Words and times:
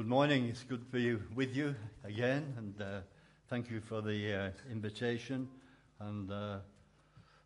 Good 0.00 0.08
morning. 0.08 0.46
It's 0.46 0.62
good 0.62 0.80
to 0.80 0.86
be 0.86 1.14
with 1.34 1.54
you 1.54 1.74
again, 2.04 2.54
and 2.56 2.80
uh, 2.80 3.00
thank 3.50 3.70
you 3.70 3.82
for 3.82 4.00
the 4.00 4.34
uh, 4.34 4.50
invitation 4.72 5.46
and 5.98 6.32
uh, 6.32 6.60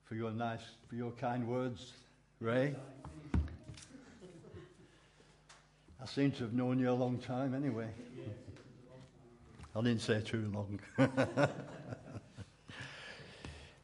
for 0.05 0.15
your 0.15 0.31
nice, 0.31 0.61
for 0.89 0.95
your 0.95 1.11
kind 1.11 1.49
words, 1.49 1.95
Ray. 2.39 2.77
I 6.01 6.07
seem 6.07 6.31
to 6.31 6.45
have 6.45 6.53
known 6.53 6.79
you 6.79 6.91
a 6.91 6.93
long 6.93 7.19
time, 7.19 7.57
anyway. 7.57 7.89
I 9.75 9.81
didn't 9.81 10.03
say 10.03 10.21
too 10.21 10.49
long. 10.55 10.79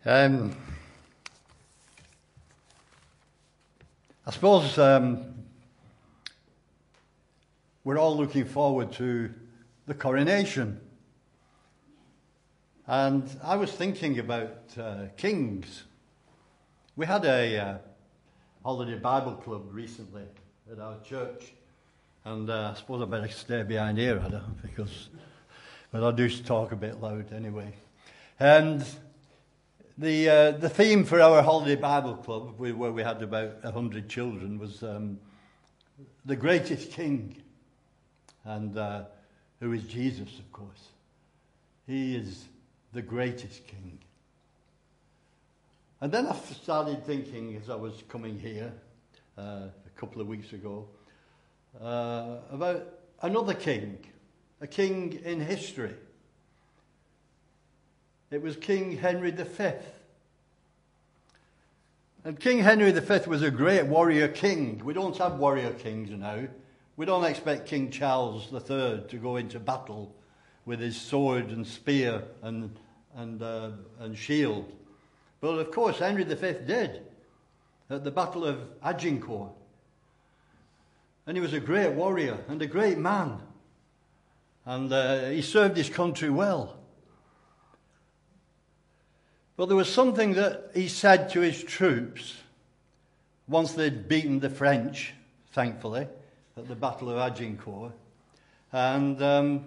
um, 0.07 0.57
I 4.25 4.31
suppose 4.31 4.79
um, 4.79 5.40
we're 7.83 7.99
all 7.99 8.17
looking 8.17 8.45
forward 8.45 8.93
to 8.93 9.33
the 9.87 9.95
coronation. 9.95 10.81
And 12.87 13.29
I 13.43 13.57
was 13.57 13.73
thinking 13.73 14.19
about 14.19 14.59
uh, 14.79 15.07
kings. 15.17 15.85
We 16.97 17.07
had 17.07 17.25
a 17.25 17.59
uh, 17.59 17.79
holiday 18.63 18.99
Bible 18.99 19.35
club 19.35 19.69
recently 19.71 20.25
at 20.71 20.79
our 20.79 20.99
church. 21.01 21.53
And 22.25 22.51
uh, 22.51 22.73
I 22.75 22.79
suppose 22.79 23.01
I 23.01 23.07
better 23.07 23.29
stay 23.29 23.63
behind 23.63 23.97
here, 23.97 24.21
I 24.23 24.29
don't, 24.29 24.63
because, 24.63 25.09
but 25.91 26.05
I 26.05 26.11
do 26.15 26.29
talk 26.29 26.73
a 26.73 26.77
bit 26.77 27.01
loud 27.01 27.33
anyway. 27.33 27.73
And 28.39 28.85
the, 29.97 30.29
uh, 30.29 30.51
the 30.53 30.69
theme 30.69 31.05
for 31.05 31.19
our 31.21 31.43
holiday 31.43 31.77
Bible 31.77 32.17
club, 32.17 32.59
where 32.59 32.93
we 32.93 33.03
had 33.03 33.23
about 33.23 33.65
100 33.65 34.09
children, 34.11 34.59
was 34.59 34.83
um, 34.83 35.19
the 36.27 36.37
greatest 36.37 36.93
king 36.93 37.43
and 38.45 38.77
uh, 38.77 39.03
who 39.61 39.73
is 39.73 39.83
Jesus, 39.85 40.39
of 40.39 40.53
course. 40.53 40.89
He 41.87 42.15
is 42.17 42.45
the 42.93 43.03
greatest 43.03 43.67
king. 43.67 43.99
And 46.01 46.11
then 46.11 46.27
I 46.27 46.35
started 46.35 47.05
thinking 47.05 47.61
as 47.63 47.69
I 47.69 47.75
was 47.75 48.03
coming 48.09 48.39
here 48.39 48.73
uh, 49.37 49.43
a 49.43 50.01
couple 50.01 50.23
of 50.23 50.29
weeks 50.29 50.53
ago 50.53 50.89
uh, 51.81 52.37
about 52.51 52.87
another 53.23 53.55
king, 53.55 53.99
a 54.61 54.67
king 54.67 55.21
in 55.25 55.41
history. 55.41 55.95
It 58.31 58.41
was 58.41 58.57
King 58.57 58.97
Henry 58.97 59.31
V. 59.31 59.73
And 62.25 62.39
King 62.39 62.61
Henry 62.61 62.93
V 62.93 63.29
was 63.29 63.43
a 63.43 63.51
great 63.51 63.87
warrior 63.87 64.29
king. 64.29 64.81
We 64.85 64.95
don't 64.95 65.17
have 65.19 65.39
warrior 65.39 65.73
kings 65.73 66.11
now. 66.11 66.47
We 67.01 67.07
don't 67.07 67.25
expect 67.25 67.65
King 67.65 67.91
Charles 67.91 68.53
III 68.53 69.05
to 69.09 69.17
go 69.17 69.37
into 69.37 69.59
battle 69.59 70.15
with 70.67 70.81
his 70.81 71.01
sword 71.01 71.49
and 71.49 71.67
spear 71.67 72.25
and, 72.43 72.79
and, 73.17 73.43
uh, 73.43 73.71
and 74.01 74.15
shield. 74.15 74.71
But 75.41 75.55
of 75.55 75.71
course, 75.71 75.99
Henry 75.99 76.25
V 76.25 76.35
did 76.67 77.01
at 77.89 78.05
the 78.05 78.11
Battle 78.11 78.45
of 78.45 78.61
Agincourt. 78.83 79.51
And 81.27 81.39
he 81.39 81.41
was 81.41 81.55
a 81.55 81.61
great 81.61 81.93
warrior 81.93 82.37
and 82.49 82.61
a 82.61 82.67
great 82.67 82.99
man. 82.99 83.39
And 84.67 84.93
uh, 84.93 85.31
he 85.31 85.41
served 85.41 85.79
his 85.79 85.89
country 85.89 86.29
well. 86.29 86.77
But 89.57 89.69
there 89.69 89.77
was 89.77 89.91
something 89.91 90.35
that 90.35 90.73
he 90.75 90.87
said 90.87 91.31
to 91.31 91.41
his 91.41 91.65
troops 91.65 92.37
once 93.49 93.73
they'd 93.73 94.07
beaten 94.07 94.41
the 94.41 94.51
French, 94.51 95.15
thankfully 95.53 96.07
at 96.61 96.69
the 96.69 96.75
Battle 96.75 97.09
of 97.09 97.17
Agincourt. 97.17 97.93
And 98.71 99.23
um, 99.23 99.65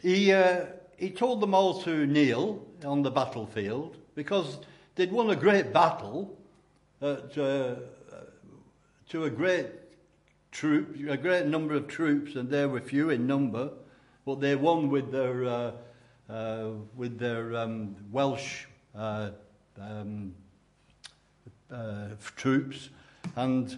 he, 0.00 0.32
uh, 0.32 0.66
he 0.96 1.10
told 1.10 1.40
them 1.40 1.52
all 1.52 1.82
to 1.82 2.06
kneel 2.06 2.64
on 2.84 3.02
the 3.02 3.10
battlefield 3.10 3.96
because 4.14 4.58
they'd 4.94 5.10
won 5.10 5.30
a 5.30 5.36
great 5.36 5.72
battle 5.72 6.38
at, 7.02 7.36
uh, 7.36 7.74
to 9.08 9.24
a 9.24 9.30
great 9.30 9.66
troop, 10.52 10.96
a 11.08 11.16
great 11.16 11.46
number 11.46 11.74
of 11.74 11.88
troops, 11.88 12.36
and 12.36 12.48
they 12.48 12.66
were 12.66 12.80
few 12.80 13.10
in 13.10 13.26
number, 13.26 13.70
but 14.24 14.40
they 14.40 14.54
won 14.54 14.90
with 14.90 15.10
their, 15.10 15.44
uh, 15.44 15.72
uh 16.28 16.68
with 16.96 17.18
their 17.18 17.56
um, 17.56 17.96
Welsh 18.12 18.66
uh, 18.94 19.30
um, 19.80 20.34
uh, 21.72 22.10
troops. 22.36 22.90
And 23.34 23.76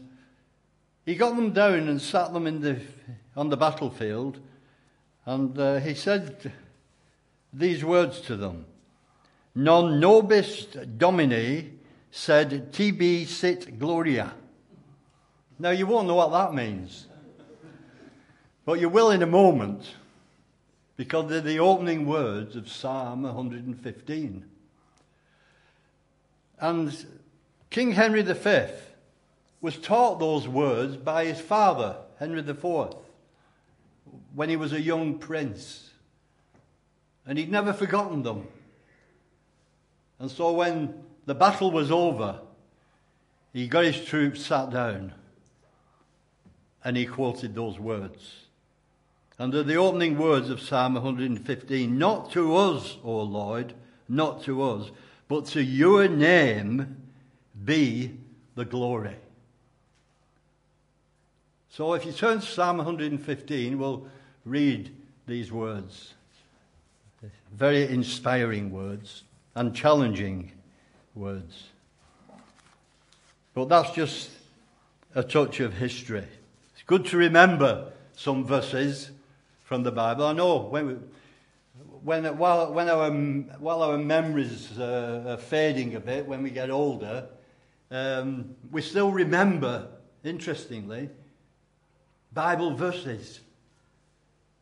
he 1.05 1.15
got 1.15 1.35
them 1.37 1.53
down 1.53 1.89
and 1.89 2.01
sat 2.01 2.33
them 2.33 2.47
in 2.47 2.61
the, 2.61 2.81
on 3.37 3.49
the 3.49 3.57
battlefield, 3.57 4.39
and 5.27 5.59
uh, 5.59 5.79
he 5.79 5.95
said 5.95 6.53
these 7.53 7.85
words 7.85 8.21
to 8.23 8.37
them 8.37 8.67
Non 9.55 10.01
nobis 10.01 10.67
domini 10.97 11.73
sed 12.11 12.73
tibi 12.73 13.27
sit 13.27 13.79
gloria. 13.79 14.33
Now, 15.59 15.71
you 15.71 15.87
won't 15.87 16.09
know 16.09 16.15
what 16.15 16.33
that 16.33 16.55
means, 16.55 17.07
but 18.65 18.81
you 18.81 18.89
will 18.89 19.11
in 19.11 19.23
a 19.23 19.27
moment, 19.27 19.95
because 20.97 21.29
they're 21.29 21.41
the 21.41 21.59
opening 21.59 22.07
words 22.07 22.57
of 22.57 22.69
Psalm 22.69 23.23
115. 23.23 24.45
And 26.59 27.07
King 27.71 27.93
Henry 27.93 28.23
V 28.23 28.67
was 29.63 29.79
taught 29.79 30.19
those 30.19 30.47
words 30.47 30.97
by 30.97 31.25
his 31.25 31.41
father, 31.41 31.97
Henry 32.19 32.41
IV, 32.41 32.97
when 34.35 34.49
he 34.49 34.57
was 34.57 34.73
a 34.73 34.81
young 34.81 35.19
prince. 35.19 35.91
And 37.25 37.39
he'd 37.39 37.51
never 37.51 37.73
forgotten 37.73 38.25
them. 38.25 38.49
And 40.19 40.31
so 40.31 40.53
when 40.53 41.03
the 41.27 41.35
battle 41.35 41.71
was 41.71 41.93
over, 41.93 42.41
he 43.53 43.69
got 43.69 43.85
his 43.85 44.05
troops 44.05 44.45
sat 44.45 44.71
down 44.71 45.15
and 46.85 46.97
he 46.97 47.07
quoted 47.07 47.55
those 47.55 47.79
words. 47.79 48.47
And 49.39 49.53
the 49.53 49.77
opening 49.77 50.19
words 50.19 50.51
of 50.51 50.61
Psalm 50.61 50.95
115 50.95 51.97
Not 51.97 52.33
to 52.33 52.57
us, 52.57 52.97
O 53.05 53.23
Lord, 53.23 53.75
not 54.09 54.43
to 54.45 54.63
us, 54.63 54.91
but 55.29 55.47
to 55.47 55.63
your 55.63 56.09
name 56.09 56.97
be 57.65 58.19
the 58.55 58.65
glory. 58.65 59.17
So 61.73 61.95
if 61.95 62.05
you 62.05 62.13
turn 62.13 62.41
to 62.41 62.47
Psalm 62.47 62.77
115, 62.77 63.79
we'll 63.79 64.07
read 64.45 64.95
these 65.27 65.51
words. 65.51 66.13
Very 67.51 67.89
inspiring 67.89 68.71
words 68.71 69.23
and 69.55 69.75
challenging 69.75 70.53
words. 71.15 71.69
But 73.55 73.71
that's 73.71 73.93
just 73.93 74.29
a 75.15 75.23
touch 75.23 75.61
of 75.61 75.73
history. 75.73 76.27
It's 76.75 76.83
good 76.87 77.07
to 77.07 77.17
remember 77.17 77.91
some 78.17 78.45
verses 78.45 79.11
from 79.65 79.83
the 79.83 79.93
Bible. 79.93 80.27
I 80.27 80.35
know 80.35 80.59
when, 80.59 80.87
we, 80.87 80.95
when, 82.03 82.37
while, 82.37 82.71
when 82.71 82.91
our, 82.91 83.11
while 83.11 83.83
our 83.83 83.97
memories 83.97 84.79
uh, 84.79 85.25
are 85.27 85.37
fading 85.39 85.95
a 85.95 86.01
bit 86.01 86.27
when 86.27 86.43
we 86.43 86.51
get 86.51 86.69
older, 86.69 87.29
um, 87.91 88.57
we 88.71 88.83
still 88.83 89.11
remember, 89.11 89.89
interestingly, 90.23 91.09
Bible 92.35 92.75
verses. 92.75 93.41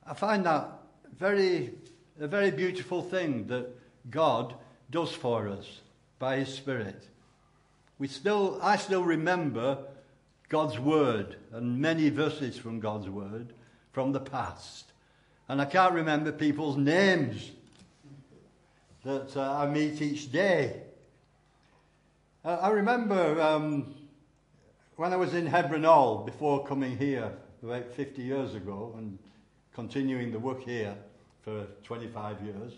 I 0.06 0.14
find 0.14 0.46
that 0.46 0.68
very, 1.16 1.72
a 2.18 2.26
very 2.26 2.50
beautiful 2.50 3.02
thing 3.02 3.46
that 3.46 3.68
God 4.10 4.54
does 4.90 5.12
for 5.12 5.48
us 5.48 5.80
by 6.18 6.38
His 6.38 6.52
Spirit. 6.52 7.06
We 7.98 8.08
still, 8.08 8.58
I 8.62 8.76
still 8.76 9.04
remember 9.04 9.78
God's 10.48 10.78
Word 10.78 11.36
and 11.52 11.80
many 11.80 12.08
verses 12.08 12.58
from 12.58 12.80
God's 12.80 13.08
Word 13.08 13.52
from 13.92 14.12
the 14.12 14.20
past. 14.20 14.92
And 15.48 15.60
I 15.60 15.64
can't 15.64 15.94
remember 15.94 16.32
people's 16.32 16.76
names 16.76 17.50
that 19.04 19.36
uh, 19.36 19.58
I 19.58 19.66
meet 19.66 20.00
each 20.02 20.32
day. 20.32 20.82
Uh, 22.44 22.56
I 22.60 22.70
remember 22.70 23.40
um, 23.40 23.94
when 24.96 25.12
I 25.12 25.16
was 25.16 25.34
in 25.34 25.46
Hebron 25.46 25.84
Hall 25.84 26.24
before 26.24 26.66
coming 26.66 26.96
here 26.96 27.32
about 27.62 27.92
50 27.92 28.22
years 28.22 28.54
ago 28.54 28.94
and 28.96 29.18
continuing 29.74 30.32
the 30.32 30.38
work 30.38 30.62
here 30.62 30.94
for 31.42 31.66
25 31.84 32.42
years, 32.42 32.72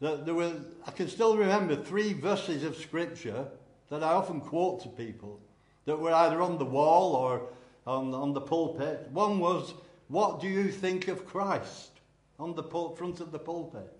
that 0.00 0.24
there 0.24 0.34
were, 0.34 0.52
I 0.86 0.90
can 0.90 1.08
still 1.08 1.36
remember 1.36 1.76
three 1.76 2.12
verses 2.12 2.64
of 2.64 2.76
scripture 2.76 3.46
that 3.90 4.02
I 4.02 4.12
often 4.12 4.40
quote 4.40 4.82
to 4.82 4.88
people 4.88 5.40
that 5.84 5.98
were 5.98 6.12
either 6.12 6.40
on 6.42 6.58
the 6.58 6.64
wall 6.64 7.14
or 7.14 7.42
on, 7.86 8.14
on 8.14 8.32
the 8.32 8.40
pulpit. 8.40 9.08
One 9.12 9.38
was, 9.38 9.74
What 10.08 10.40
do 10.40 10.48
you 10.48 10.70
think 10.70 11.08
of 11.08 11.26
Christ? 11.26 11.90
on 12.38 12.54
the 12.54 12.62
pul- 12.62 12.94
front 12.94 13.20
of 13.20 13.32
the 13.32 13.38
pulpit. 13.38 13.92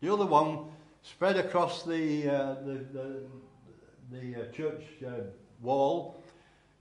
The 0.00 0.12
other 0.12 0.26
one 0.26 0.66
spread 1.02 1.36
across 1.36 1.84
the, 1.84 2.28
uh, 2.28 2.54
the, 2.64 2.84
the, 2.92 3.22
the 4.10 4.42
uh, 4.42 4.52
church 4.52 4.82
uh, 5.06 5.10
wall 5.62 6.20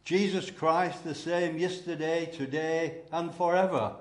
Jesus 0.05 0.51
Christ 0.51 1.03
the 1.03 1.15
same 1.15 1.57
yesterday, 1.57 2.27
today, 2.27 2.99
and 3.11 3.33
forever. 3.33 3.95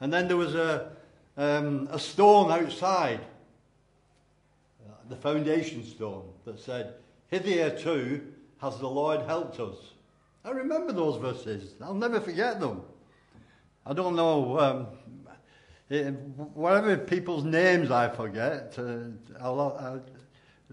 And 0.00 0.12
then 0.12 0.26
there 0.26 0.36
was 0.36 0.56
a, 0.56 0.90
um, 1.36 1.88
a 1.92 2.00
stone 2.00 2.50
outside, 2.50 3.20
uh, 4.84 4.92
the 5.08 5.14
foundation 5.14 5.84
stone, 5.84 6.24
that 6.44 6.58
said, 6.58 6.94
Hitherto 7.28 8.20
has 8.60 8.78
the 8.78 8.88
Lord 8.88 9.22
helped 9.22 9.60
us. 9.60 9.76
I 10.44 10.50
remember 10.50 10.92
those 10.92 11.20
verses. 11.20 11.74
I'll 11.80 11.94
never 11.94 12.20
forget 12.20 12.58
them. 12.58 12.82
I 13.86 13.92
don't 13.92 14.16
know, 14.16 14.58
um, 14.58 14.86
it, 15.88 16.10
whatever 16.54 16.96
people's 16.96 17.44
names 17.44 17.92
I 17.92 18.08
forget, 18.08 18.74
uh, 18.78 18.98
I'll, 19.40 19.60
I'll, 19.60 20.02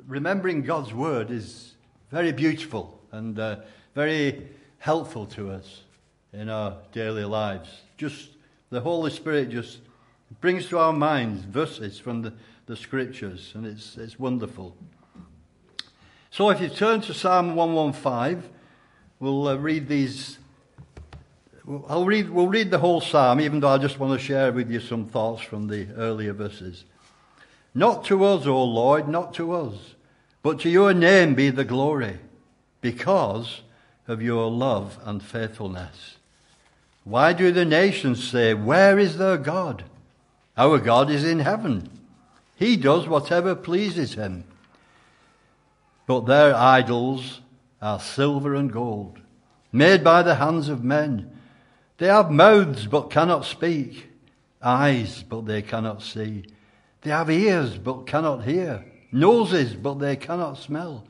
remembering 0.08 0.64
God's 0.64 0.96
word 0.96 1.30
is 1.30 1.76
very 2.10 2.32
beautiful 2.32 3.00
and 3.12 3.38
uh, 3.38 3.58
very 3.94 4.48
helpful 4.80 5.26
to 5.28 5.52
us 5.52 5.82
in 6.34 6.50
our 6.50 6.78
daily 6.92 7.26
lives. 7.26 7.70
Just 7.98 8.30
the 8.70 8.82
Holy 8.82 9.12
Spirit 9.12 9.50
just 9.50 9.80
brings 10.42 10.68
to 10.68 10.80
our 10.80 10.94
minds 10.94 11.44
verses 11.44 12.00
from 12.00 12.22
the, 12.22 12.34
the 12.66 12.76
scriptures, 12.76 13.52
and 13.54 13.66
it's, 13.66 13.98
it's 13.98 14.18
wonderful. 14.18 14.76
So 16.32 16.50
if 16.50 16.60
you 16.60 16.70
turn 16.70 17.02
to 17.02 17.14
Psalm 17.14 17.56
115, 17.56 18.50
we'll 19.20 19.48
uh, 19.48 19.56
read 19.56 19.88
these. 19.88 20.40
I'll 21.88 22.06
read, 22.06 22.30
we'll 22.30 22.48
read 22.48 22.72
the 22.72 22.80
whole 22.80 23.00
psalm, 23.00 23.40
even 23.40 23.60
though 23.60 23.70
I 23.70 23.78
just 23.78 24.00
want 24.00 24.20
to 24.20 24.26
share 24.26 24.52
with 24.52 24.72
you 24.72 24.80
some 24.80 25.06
thoughts 25.06 25.44
from 25.44 25.68
the 25.68 25.88
earlier 25.96 26.34
verses. 26.34 26.84
Not 27.76 28.06
to 28.06 28.26
us, 28.26 28.46
O 28.48 28.64
Lord, 28.64 29.08
not 29.08 29.34
to 29.36 29.54
us, 29.54 29.76
but 30.42 30.60
to 30.62 30.70
your 30.70 30.94
name 30.94 31.36
be 31.36 31.52
the 31.52 31.64
glory, 31.64 32.18
because 32.82 33.62
of 34.08 34.22
your 34.22 34.50
love 34.50 35.00
and 35.04 35.24
faithfulness. 35.24 36.18
Why 37.04 37.34
do 37.34 37.52
the 37.52 37.66
nations 37.66 38.28
say, 38.28 38.54
Where 38.54 38.98
is 38.98 39.18
their 39.18 39.38
God? 39.38 39.84
Our 40.58 40.80
God 40.80 41.10
is 41.10 41.24
in 41.24 41.40
heaven. 41.40 41.90
He 42.56 42.78
does 42.78 43.08
whatever 43.08 43.56
pleases 43.56 44.14
him. 44.14 44.46
But 46.06 46.22
their 46.22 46.56
idols 46.56 47.42
are 47.82 48.00
silver 48.00 48.56
and 48.56 48.72
gold, 48.72 49.20
made 49.72 50.04
by 50.04 50.22
the 50.24 50.36
hands 50.36 50.70
of 50.70 50.84
men. 50.84 51.30
They 51.98 52.08
have 52.08 52.32
mouths 52.32 52.88
but 52.88 53.10
cannot 53.10 53.46
speak, 53.46 54.10
eyes 54.62 55.24
but 55.24 55.46
they 55.46 55.62
cannot 55.62 56.02
see. 56.02 56.46
They 57.02 57.12
have 57.12 57.30
ears 57.30 57.78
but 57.78 58.06
cannot 58.08 58.44
hear, 58.44 58.86
noses 59.12 59.74
but 59.74 59.96
they 59.96 60.16
cannot 60.16 60.58
smell. 60.58 61.06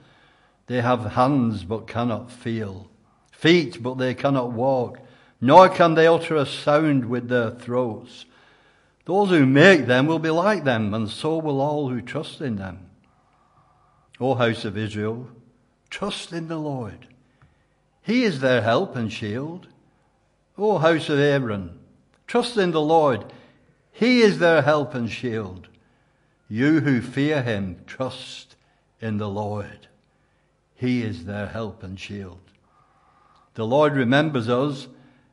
They 0.67 0.81
have 0.81 1.13
hands 1.13 1.63
but 1.63 1.87
cannot 1.87 2.31
feel, 2.31 2.89
feet 3.31 3.83
but 3.83 3.97
they 3.97 4.13
cannot 4.13 4.51
walk, 4.51 4.99
nor 5.41 5.69
can 5.69 5.95
they 5.95 6.07
utter 6.07 6.35
a 6.35 6.45
sound 6.45 7.05
with 7.05 7.27
their 7.27 7.51
throats. 7.51 8.25
Those 9.05 9.29
who 9.29 9.45
make 9.45 9.85
them 9.85 10.07
will 10.07 10.19
be 10.19 10.29
like 10.29 10.63
them, 10.63 10.93
and 10.93 11.09
so 11.09 11.37
will 11.37 11.59
all 11.59 11.89
who 11.89 12.01
trust 12.01 12.39
in 12.39 12.55
them. 12.55 12.89
O 14.19 14.35
house 14.35 14.63
of 14.63 14.77
Israel, 14.77 15.27
Trust 15.93 16.33
in 16.33 16.47
the 16.47 16.57
Lord. 16.57 17.05
He 18.01 18.23
is 18.23 18.39
their 18.39 18.63
help 18.63 18.95
and 18.95 19.13
shield. 19.13 19.67
O 20.57 20.79
house 20.79 21.07
of 21.07 21.19
Aaron, 21.19 21.77
trust 22.25 22.57
in 22.57 22.71
the 22.71 22.81
Lord. 22.81 23.31
He 23.91 24.21
is 24.21 24.39
their 24.39 24.63
help 24.63 24.95
and 24.95 25.07
shield. 25.07 25.67
You 26.49 26.79
who 26.79 26.99
fear 26.99 27.43
him, 27.43 27.81
trust 27.85 28.55
in 28.99 29.17
the 29.17 29.29
Lord. 29.29 29.87
He 30.83 31.01
is 31.01 31.23
their 31.23 31.47
help 31.47 31.81
and 31.81 31.97
shield. 31.97 32.41
The 33.53 33.65
Lord 33.65 33.95
remembers 33.95 34.49
us 34.49 34.89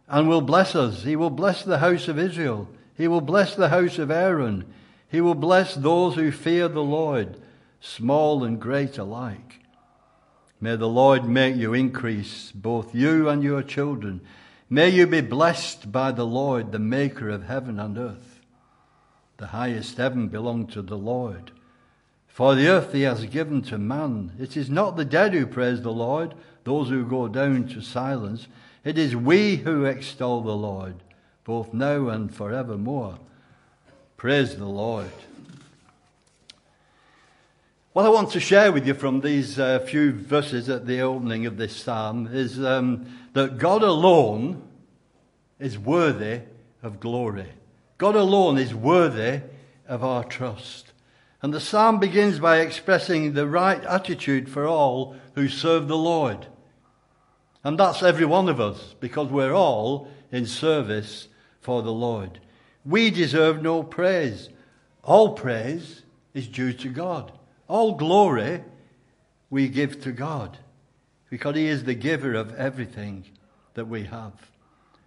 and 0.09 0.29
will 0.29 0.43
bless 0.43 0.77
us. 0.77 1.03
He 1.03 1.17
will 1.17 1.29
bless 1.29 1.65
the 1.65 1.79
house 1.79 2.07
of 2.07 2.21
Israel. 2.21 2.69
He 2.97 3.09
will 3.09 3.21
bless 3.21 3.57
the 3.57 3.71
house 3.71 3.99
of 3.99 4.13
Aaron. 4.13 4.65
He 5.09 5.21
will 5.21 5.35
bless 5.35 5.75
those 5.75 6.15
who 6.15 6.31
fear 6.31 6.69
the 6.69 6.85
Lord, 6.85 7.37
small 7.81 8.45
and 8.45 8.61
great 8.61 8.97
alike. 8.97 9.59
May 10.61 10.77
the 10.77 10.89
Lord 10.89 11.25
make 11.25 11.57
you 11.57 11.75
increase, 11.75 12.53
both 12.53 12.95
you 12.95 13.29
and 13.29 13.43
your 13.43 13.65
children. 13.65 14.21
May 14.69 14.91
you 14.91 15.09
be 15.09 15.21
blessed 15.21 15.91
by 15.91 16.13
the 16.13 16.27
Lord, 16.27 16.71
the 16.71 16.79
maker 16.79 17.29
of 17.29 17.43
heaven 17.43 17.81
and 17.81 17.99
earth. 17.99 18.41
The 19.39 19.49
highest 19.49 19.97
heaven 19.97 20.29
belongs 20.29 20.75
to 20.75 20.83
the 20.83 20.97
Lord. 20.97 21.51
For 22.41 22.55
the 22.55 22.69
earth 22.69 22.95
he 22.95 23.03
has 23.03 23.27
given 23.27 23.61
to 23.65 23.77
man. 23.77 24.33
It 24.41 24.57
is 24.57 24.71
not 24.71 24.97
the 24.97 25.05
dead 25.05 25.35
who 25.35 25.45
praise 25.47 25.83
the 25.83 25.93
Lord, 25.93 26.35
those 26.65 26.89
who 26.89 27.05
go 27.05 27.29
down 27.29 27.69
to 27.69 27.83
silence. 27.83 28.47
It 28.83 28.97
is 28.97 29.15
we 29.15 29.57
who 29.57 29.85
extol 29.85 30.41
the 30.41 30.57
Lord, 30.57 30.95
both 31.45 31.75
now 31.75 32.09
and 32.09 32.35
forevermore. 32.35 33.19
Praise 34.17 34.57
the 34.57 34.65
Lord. 34.65 35.11
What 37.93 38.07
I 38.07 38.09
want 38.09 38.31
to 38.31 38.41
share 38.41 38.73
with 38.73 38.87
you 38.87 38.95
from 38.95 39.21
these 39.21 39.59
uh, 39.59 39.81
few 39.81 40.11
verses 40.11 40.71
at 40.71 40.87
the 40.87 41.03
opening 41.03 41.45
of 41.45 41.59
this 41.59 41.77
psalm 41.77 42.27
is 42.33 42.59
um, 42.65 43.19
that 43.35 43.59
God 43.59 43.83
alone 43.83 44.63
is 45.59 45.79
worthy 45.79 46.41
of 46.83 47.01
glory. 47.01 47.49
God 47.99 48.17
alone 48.17 48.57
is 48.57 48.75
worthy 48.75 49.43
of 49.87 50.03
our 50.03 50.25
trust. 50.25 50.90
And 51.43 51.55
the 51.55 51.61
psalm 51.61 51.99
begins 51.99 52.39
by 52.39 52.59
expressing 52.59 53.33
the 53.33 53.47
right 53.47 53.83
attitude 53.85 54.49
for 54.49 54.67
all 54.67 55.17
who 55.35 55.49
serve 55.49 55.89
the 55.89 55.97
Lord. 55.97 56.47
And 57.65 57.79
that's 57.79 58.03
every 58.03 58.27
one 58.27 58.49
of 58.49 58.61
us, 58.61 58.95
because 59.01 59.29
we're 59.29 59.55
all 59.55 60.09
in 60.31 60.47
service 60.47 61.29
for 61.61 61.83
the 61.83 61.93
Lord. 61.93 62.41
We 62.85 63.11
deserve 63.11 63.63
no 63.63 63.83
praise. 63.83 64.49
All 65.03 65.33
praise 65.33 66.03
is 66.35 66.47
due 66.47 66.73
to 66.75 66.89
God. 66.89 67.33
All 67.69 67.95
glory 67.95 68.63
we 69.49 69.69
give 69.69 70.03
to 70.03 70.13
God 70.13 70.59
because 71.31 71.57
He 71.57 71.67
is 71.67 71.85
the 71.85 71.95
giver 71.95 72.35
of 72.35 72.55
everything 72.55 73.25
that 73.75 73.87
we 73.87 74.05
have. 74.05 74.33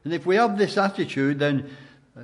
And 0.03 0.13
if 0.13 0.25
we 0.25 0.35
have 0.35 0.57
this 0.57 0.77
attitude, 0.77 1.39
then 1.39 1.69
uh, 2.17 2.21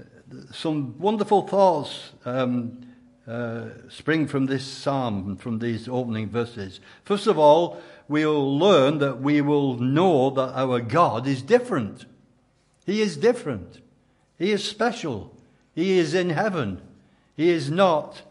some 0.51 0.97
wonderful 0.99 1.47
thoughts 1.47 2.11
um, 2.25 2.81
uh, 3.29 3.69
spring 3.89 4.27
from 4.27 4.47
this 4.47 4.65
psalm, 4.65 5.37
from 5.37 5.59
these 5.59 5.87
opening 5.87 6.29
verses. 6.29 6.79
First 7.03 7.27
of 7.27 7.37
all, 7.37 7.79
we'll 8.07 8.57
learn 8.57 8.97
that 8.99 9.21
we 9.21 9.39
will 9.41 9.77
know 9.77 10.31
that 10.31 10.53
our 10.55 10.79
God 10.79 11.27
is 11.27 11.41
different. 11.41 12.05
He 12.85 13.01
is 13.01 13.17
different. 13.17 13.81
He 14.39 14.51
is 14.51 14.63
special. 14.63 15.35
He 15.75 15.99
is 15.99 16.13
in 16.13 16.31
heaven. 16.31 16.81
He 17.37 17.49
is 17.49 17.69
not 17.69 18.23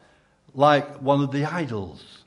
like 0.54 1.00
one 1.00 1.22
of 1.22 1.30
the 1.30 1.44
idols. 1.44 2.24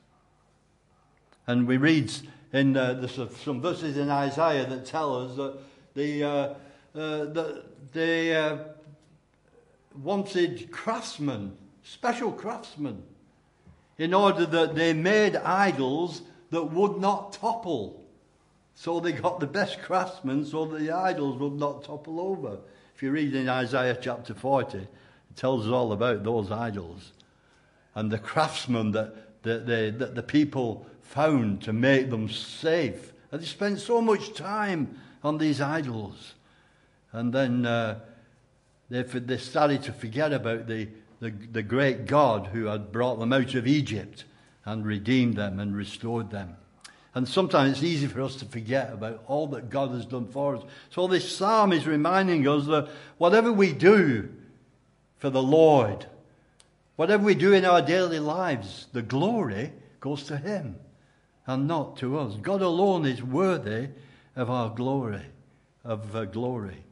And 1.46 1.66
we 1.66 1.76
read 1.76 2.10
in 2.52 2.76
uh, 2.76 3.06
some 3.06 3.60
verses 3.60 3.96
in 3.96 4.08
Isaiah 4.08 4.66
that 4.66 4.86
tell 4.86 5.24
us 5.24 5.36
that 5.36 5.58
the, 5.94 6.24
uh, 6.24 6.28
uh, 6.94 7.60
the, 7.92 8.32
uh, 8.34 8.58
wanted 10.00 10.70
craftsmen, 10.70 11.56
special 11.82 12.32
craftsmen, 12.32 13.02
in 13.98 14.14
order 14.14 14.46
that 14.46 14.74
they 14.74 14.92
made 14.92 15.36
idols 15.36 16.22
that 16.50 16.64
would 16.64 16.98
not 16.98 17.32
topple. 17.32 18.02
So 18.74 19.00
they 19.00 19.12
got 19.12 19.40
the 19.40 19.46
best 19.46 19.80
craftsmen 19.82 20.44
so 20.44 20.64
that 20.66 20.80
the 20.80 20.90
idols 20.90 21.38
would 21.38 21.54
not 21.54 21.84
topple 21.84 22.20
over. 22.20 22.58
If 22.94 23.02
you 23.02 23.10
read 23.10 23.34
in 23.34 23.48
Isaiah 23.48 23.98
chapter 24.00 24.34
40, 24.34 24.78
it 24.78 24.88
tells 25.36 25.66
us 25.66 25.72
all 25.72 25.92
about 25.92 26.24
those 26.24 26.50
idols 26.50 27.12
and 27.94 28.10
the 28.10 28.18
craftsmen 28.18 28.92
that 28.92 29.42
the, 29.42 29.58
the, 29.58 29.94
that 29.98 30.14
the 30.14 30.22
people 30.22 30.86
found 31.00 31.62
to 31.62 31.72
make 31.72 32.10
them 32.10 32.28
safe. 32.28 33.12
And 33.30 33.40
they 33.40 33.46
spent 33.46 33.80
so 33.80 34.00
much 34.00 34.34
time 34.34 34.98
on 35.22 35.38
these 35.38 35.60
idols. 35.60 36.34
And 37.12 37.32
then 37.32 37.66
uh, 37.66 38.00
they, 38.88 39.02
they 39.02 39.36
started 39.36 39.82
to 39.84 39.92
forget 39.92 40.32
about 40.32 40.66
the, 40.66 40.88
the, 41.22 41.30
the 41.30 41.62
great 41.62 42.06
God 42.06 42.48
who 42.48 42.66
had 42.66 42.92
brought 42.92 43.18
them 43.18 43.32
out 43.32 43.54
of 43.54 43.66
Egypt 43.66 44.24
and 44.66 44.84
redeemed 44.84 45.36
them 45.36 45.58
and 45.58 45.74
restored 45.74 46.30
them. 46.30 46.56
And 47.14 47.26
sometimes 47.26 47.72
it's 47.72 47.82
easy 47.82 48.06
for 48.06 48.20
us 48.20 48.36
to 48.36 48.44
forget 48.44 48.92
about 48.92 49.22
all 49.26 49.46
that 49.48 49.70
God 49.70 49.92
has 49.92 50.04
done 50.04 50.26
for 50.26 50.56
us. 50.56 50.62
So 50.90 51.06
this 51.06 51.34
psalm 51.34 51.72
is 51.72 51.86
reminding 51.86 52.46
us 52.46 52.66
that 52.66 52.90
whatever 53.16 53.50
we 53.52 53.72
do 53.72 54.28
for 55.18 55.30
the 55.30 55.42
Lord, 55.42 56.06
Whatever 56.96 57.24
we 57.24 57.34
do 57.34 57.52
in 57.52 57.64
our 57.64 57.82
daily 57.82 58.18
lives, 58.18 58.86
the 58.92 59.02
glory 59.02 59.72
goes 60.00 60.24
to 60.24 60.36
Him 60.36 60.76
and 61.46 61.66
not 61.66 61.96
to 61.98 62.18
us. 62.18 62.36
God 62.36 62.62
alone 62.62 63.06
is 63.06 63.22
worthy 63.22 63.88
of 64.36 64.50
our 64.50 64.70
glory, 64.70 65.22
of 65.84 66.14
uh, 66.14 66.26
glory. 66.26 66.84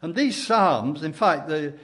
And 0.00 0.14
these 0.14 0.46
psalms, 0.46 1.02
in 1.02 1.12
fact, 1.12 1.48
the, 1.48 1.74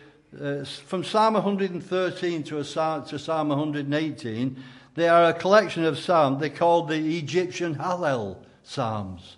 uh, 0.40 0.64
from 0.64 1.04
Psalm 1.04 1.34
113 1.34 2.42
to, 2.44 2.64
psalm, 2.64 3.04
to 3.06 3.18
Psalm 3.18 3.48
118, 3.48 4.62
they 4.94 5.08
are 5.08 5.26
a 5.26 5.34
collection 5.34 5.84
of 5.84 5.98
psalms. 5.98 6.40
They're 6.40 6.50
called 6.50 6.88
the 6.88 7.18
Egyptian 7.18 7.76
Hallel 7.76 8.38
psalms. 8.62 9.36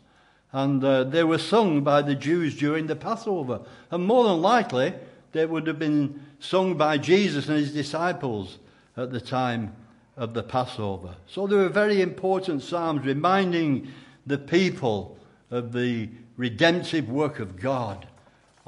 And 0.52 0.82
uh, 0.82 1.04
they 1.04 1.24
were 1.24 1.38
sung 1.38 1.82
by 1.82 2.02
the 2.02 2.14
Jews 2.14 2.56
during 2.56 2.86
the 2.86 2.96
Passover. 2.96 3.60
And 3.90 4.06
more 4.06 4.24
than 4.24 4.40
likely, 4.40 4.94
they 5.32 5.44
would 5.44 5.66
have 5.66 5.78
been 5.78 6.22
sung 6.40 6.76
by 6.76 6.96
Jesus 6.98 7.48
and 7.48 7.58
his 7.58 7.72
disciples 7.72 8.58
at 8.96 9.12
the 9.12 9.20
time 9.20 9.74
of 10.16 10.34
the 10.34 10.42
Passover. 10.42 11.14
So 11.26 11.46
they 11.46 11.56
were 11.56 11.68
very 11.68 12.00
important 12.00 12.62
psalms 12.62 13.04
reminding 13.04 13.88
the 14.26 14.38
people 14.38 15.18
of 15.50 15.72
the 15.72 16.08
redemptive 16.36 17.08
work 17.08 17.40
of 17.40 17.56
God 17.56 18.06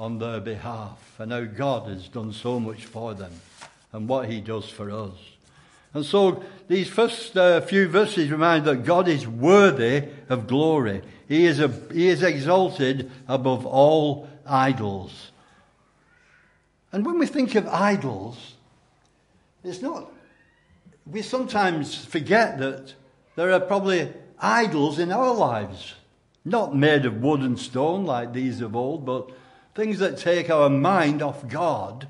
on 0.00 0.18
their 0.18 0.40
behalf 0.40 0.98
and 1.18 1.30
how 1.30 1.44
God 1.44 1.86
has 1.90 2.08
done 2.08 2.32
so 2.32 2.58
much 2.58 2.86
for 2.86 3.12
them 3.12 3.32
and 3.92 4.08
what 4.08 4.30
he 4.30 4.40
does 4.40 4.66
for 4.66 4.90
us. 4.90 5.12
And 5.92 6.06
so 6.06 6.42
these 6.68 6.88
first 6.88 7.36
uh, 7.36 7.60
few 7.60 7.86
verses 7.86 8.30
remind 8.30 8.64
that 8.64 8.86
God 8.86 9.08
is 9.08 9.28
worthy 9.28 10.04
of 10.30 10.46
glory. 10.46 11.02
He 11.28 11.44
is, 11.44 11.60
a, 11.60 11.68
he 11.92 12.08
is 12.08 12.22
exalted 12.22 13.10
above 13.28 13.66
all 13.66 14.26
idols. 14.46 15.32
And 16.92 17.04
when 17.04 17.18
we 17.18 17.26
think 17.26 17.54
of 17.54 17.68
idols, 17.68 18.54
it's 19.62 19.82
not, 19.82 20.10
we 21.04 21.20
sometimes 21.20 22.06
forget 22.06 22.58
that 22.58 22.94
there 23.36 23.52
are 23.52 23.60
probably 23.60 24.10
idols 24.38 24.98
in 24.98 25.12
our 25.12 25.34
lives, 25.34 25.92
not 26.42 26.74
made 26.74 27.04
of 27.04 27.20
wood 27.20 27.40
and 27.40 27.58
stone 27.58 28.06
like 28.06 28.32
these 28.32 28.62
of 28.62 28.74
old, 28.74 29.04
but 29.04 29.30
things 29.74 29.98
that 29.98 30.18
take 30.18 30.50
our 30.50 30.68
mind 30.68 31.22
off 31.22 31.46
God, 31.48 32.08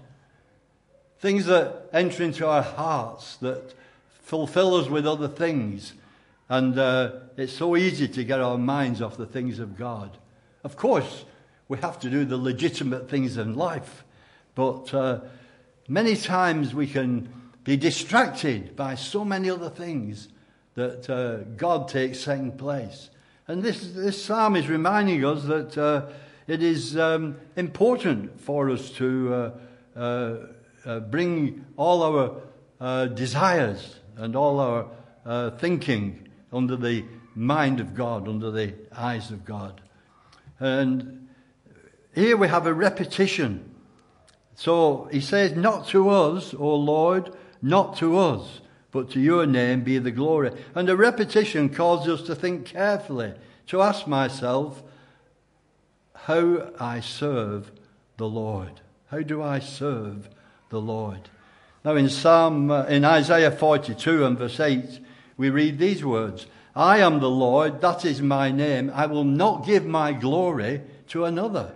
things 1.18 1.46
that 1.46 1.88
enter 1.92 2.22
into 2.22 2.46
our 2.46 2.62
hearts, 2.62 3.36
that 3.36 3.74
fulfill 4.22 4.74
us 4.74 4.88
with 4.88 5.06
other 5.06 5.28
things. 5.28 5.92
And 6.48 6.78
uh, 6.78 7.12
it's 7.36 7.52
so 7.52 7.76
easy 7.76 8.08
to 8.08 8.24
get 8.24 8.40
our 8.40 8.58
minds 8.58 9.02
off 9.02 9.16
the 9.16 9.26
things 9.26 9.58
of 9.58 9.76
God. 9.76 10.16
Of 10.64 10.76
course, 10.76 11.24
we 11.68 11.78
have 11.78 12.00
to 12.00 12.10
do 12.10 12.24
the 12.24 12.36
legitimate 12.36 13.08
things 13.08 13.36
in 13.36 13.54
life, 13.54 14.04
but 14.54 14.92
uh, 14.92 15.20
many 15.88 16.16
times 16.16 16.74
we 16.74 16.86
can 16.86 17.32
be 17.64 17.76
distracted 17.76 18.74
by 18.74 18.94
so 18.94 19.24
many 19.24 19.48
other 19.50 19.70
things 19.70 20.28
that 20.74 21.08
uh, 21.10 21.44
God 21.56 21.88
takes 21.88 22.20
second 22.20 22.58
place. 22.58 23.10
And 23.46 23.62
this, 23.62 23.92
this 23.92 24.24
psalm 24.24 24.56
is 24.56 24.68
reminding 24.68 25.24
us 25.24 25.44
that 25.44 25.76
uh, 25.76 26.06
it 26.50 26.64
is 26.64 26.96
um, 26.98 27.36
important 27.54 28.40
for 28.40 28.70
us 28.70 28.90
to 28.90 29.32
uh, 29.32 29.50
uh, 29.96 30.36
uh 30.84 30.98
bring 30.98 31.64
all 31.76 32.02
our 32.02 32.42
uh, 32.80 33.06
desires 33.06 34.00
and 34.16 34.34
all 34.34 34.58
our 34.58 34.86
uh, 35.24 35.50
thinking 35.50 36.28
under 36.52 36.74
the 36.74 37.04
mind 37.36 37.78
of 37.78 37.94
God, 37.94 38.26
under 38.26 38.50
the 38.50 38.74
eyes 38.90 39.30
of 39.30 39.44
God. 39.44 39.80
And 40.58 41.28
here 42.16 42.36
we 42.36 42.48
have 42.48 42.66
a 42.66 42.74
repetition. 42.74 43.72
So 44.56 45.08
he 45.12 45.20
says, 45.20 45.52
Not 45.52 45.86
to 45.88 46.10
us, 46.10 46.52
O 46.52 46.74
Lord, 46.74 47.32
not 47.62 47.96
to 47.98 48.18
us, 48.18 48.60
but 48.90 49.08
to 49.10 49.20
your 49.20 49.46
name 49.46 49.84
be 49.84 49.98
the 49.98 50.10
glory. 50.10 50.50
And 50.74 50.90
a 50.90 50.96
repetition 50.96 51.68
causes 51.68 52.22
us 52.22 52.26
to 52.26 52.34
think 52.34 52.66
carefully, 52.66 53.34
to 53.68 53.82
ask 53.82 54.08
myself, 54.08 54.82
how 56.24 56.70
I 56.78 57.00
serve 57.00 57.70
the 58.16 58.28
Lord. 58.28 58.80
How 59.08 59.22
do 59.22 59.42
I 59.42 59.58
serve 59.58 60.28
the 60.68 60.80
Lord? 60.80 61.28
Now, 61.84 61.96
in 61.96 62.08
Psalm, 62.08 62.70
uh, 62.70 62.84
in 62.84 63.04
Isaiah 63.04 63.50
42 63.50 64.24
and 64.24 64.38
verse 64.38 64.60
8, 64.60 65.00
we 65.36 65.48
read 65.50 65.78
these 65.78 66.04
words 66.04 66.46
I 66.76 66.98
am 66.98 67.20
the 67.20 67.30
Lord, 67.30 67.80
that 67.80 68.04
is 68.04 68.22
my 68.22 68.50
name. 68.50 68.90
I 68.94 69.06
will 69.06 69.24
not 69.24 69.66
give 69.66 69.84
my 69.84 70.12
glory 70.12 70.82
to 71.08 71.24
another. 71.24 71.72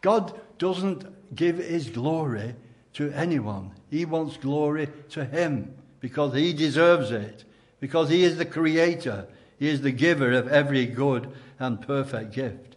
God 0.00 0.38
doesn't 0.58 1.34
give 1.34 1.58
his 1.58 1.90
glory 1.90 2.54
to 2.94 3.12
anyone. 3.12 3.72
He 3.90 4.04
wants 4.04 4.36
glory 4.36 4.88
to 5.10 5.24
him 5.24 5.74
because 6.00 6.34
he 6.34 6.52
deserves 6.52 7.10
it, 7.10 7.44
because 7.78 8.08
he 8.08 8.24
is 8.24 8.38
the 8.38 8.44
creator, 8.44 9.26
he 9.58 9.68
is 9.68 9.82
the 9.82 9.92
giver 9.92 10.32
of 10.32 10.48
every 10.48 10.86
good 10.86 11.28
and 11.58 11.80
perfect 11.80 12.32
gift. 12.32 12.75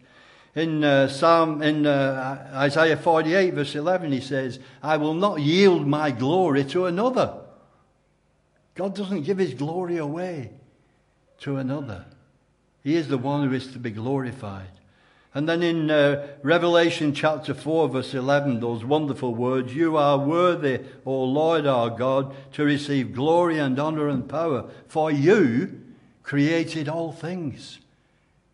In 0.55 0.83
uh, 0.83 1.07
Psalm, 1.07 1.61
in 1.61 1.85
uh, 1.85 2.51
Isaiah 2.53 2.97
48, 2.97 3.53
verse 3.53 3.75
11, 3.75 4.11
he 4.11 4.21
says, 4.21 4.59
I 4.81 4.97
will 4.97 5.13
not 5.13 5.39
yield 5.39 5.87
my 5.87 6.11
glory 6.11 6.63
to 6.65 6.85
another. 6.85 7.33
God 8.75 8.95
doesn't 8.95 9.23
give 9.23 9.37
his 9.37 9.53
glory 9.53 9.97
away 9.97 10.51
to 11.41 11.57
another. 11.57 12.05
He 12.83 12.95
is 12.95 13.07
the 13.07 13.17
one 13.17 13.47
who 13.47 13.53
is 13.53 13.71
to 13.73 13.79
be 13.79 13.91
glorified. 13.91 14.71
And 15.33 15.47
then 15.47 15.61
in 15.61 15.91
uh, 15.91 16.27
Revelation 16.41 17.13
chapter 17.13 17.53
4, 17.53 17.89
verse 17.89 18.13
11, 18.15 18.61
those 18.61 18.83
wonderful 18.83 19.35
words 19.35 19.75
You 19.75 19.95
are 19.97 20.17
worthy, 20.17 20.79
O 21.05 21.23
Lord 21.23 21.67
our 21.67 21.91
God, 21.91 22.35
to 22.53 22.63
receive 22.63 23.13
glory 23.13 23.59
and 23.59 23.77
honor 23.77 24.07
and 24.07 24.27
power, 24.27 24.69
for 24.87 25.11
you 25.11 25.81
created 26.23 26.89
all 26.89 27.11
things. 27.11 27.79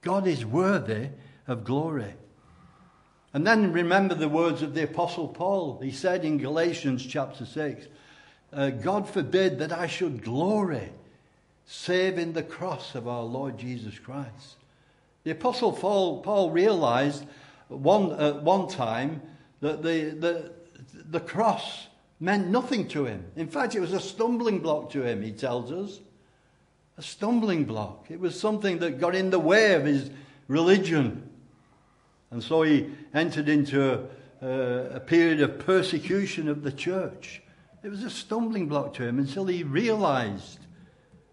God 0.02 0.28
is 0.28 0.46
worthy 0.46 1.10
of 1.48 1.64
glory. 1.64 2.14
And 3.34 3.46
then 3.46 3.74
remember 3.74 4.16
the 4.16 4.30
words 4.30 4.62
of 4.62 4.74
the 4.74 4.84
Apostle 4.84 5.28
Paul. 5.28 5.80
He 5.82 5.92
said 5.92 6.24
in 6.24 6.38
Galatians 6.38 7.06
chapter 7.06 7.46
6 7.46 7.88
uh, 8.54 8.70
God 8.70 9.10
forbid 9.10 9.60
that 9.60 9.74
I 9.74 9.88
should 9.88 10.24
glory 10.24 10.90
save 11.66 12.18
in 12.18 12.34
the 12.34 12.44
cross 12.44 12.96
of 12.96 13.08
our 13.08 13.24
Lord 13.24 13.58
Jesus 13.58 13.98
Christ. 14.00 14.58
The 15.24 15.32
Apostle 15.32 15.74
Paul, 15.74 16.22
Paul 16.22 16.52
realized 16.52 17.26
one, 17.68 18.12
at 18.20 18.44
one 18.44 18.68
time 18.68 19.22
that 19.62 19.82
the, 19.82 20.12
the, 20.12 20.52
the 21.10 21.20
cross 21.20 21.88
meant 22.20 22.48
nothing 22.48 22.88
to 22.90 23.06
him. 23.06 23.26
In 23.36 23.48
fact, 23.48 23.76
it 23.76 23.80
was 23.80 23.94
a 23.94 24.00
stumbling 24.00 24.60
block 24.60 24.92
to 24.92 25.04
him, 25.04 25.22
he 25.22 25.32
tells 25.32 25.72
us. 25.72 26.00
A 26.98 27.02
stumbling 27.02 27.66
block. 27.66 28.06
It 28.10 28.20
was 28.20 28.40
something 28.40 28.80
that 28.80 29.00
got 29.00 29.16
in 29.16 29.32
the 29.32 29.40
way 29.40 29.74
of 29.74 29.84
his 29.84 30.10
religion. 30.48 31.30
And 32.36 32.44
so 32.44 32.64
he 32.64 32.90
entered 33.14 33.48
into 33.48 34.10
a, 34.42 34.96
a 34.96 35.00
period 35.00 35.40
of 35.40 35.58
persecution 35.58 36.50
of 36.50 36.64
the 36.64 36.72
church. 36.74 37.42
It 37.82 37.88
was 37.88 38.04
a 38.04 38.10
stumbling 38.10 38.68
block 38.68 38.94
to 38.96 39.08
him 39.08 39.20
until 39.20 39.46
he 39.46 39.64
realized 39.64 40.60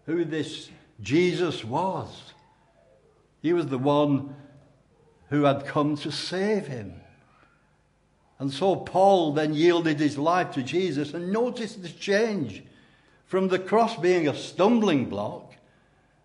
who 0.05 0.23
this 0.23 0.69
Jesus 1.01 1.65
was. 1.65 2.07
He 3.41 3.51
was 3.51 3.67
the 3.67 3.77
one 3.77 4.33
who 5.27 5.43
had 5.43 5.65
come 5.65 5.97
to 5.97 6.09
save 6.09 6.67
him. 6.67 6.93
And 8.39 8.49
so 8.49 8.77
Paul 8.77 9.33
then 9.33 9.53
yielded 9.53 9.99
his 9.99 10.17
life 10.17 10.51
to 10.51 10.63
Jesus 10.63 11.13
and 11.13 11.33
noticed 11.33 11.81
the 11.81 11.89
change 11.89 12.63
from 13.25 13.49
the 13.49 13.59
cross 13.59 13.97
being 13.97 14.29
a 14.29 14.33
stumbling 14.33 15.09
block 15.09 15.53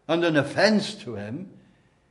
and 0.07 0.25
an 0.25 0.37
offense 0.37 0.95
to 1.03 1.17
him, 1.17 1.51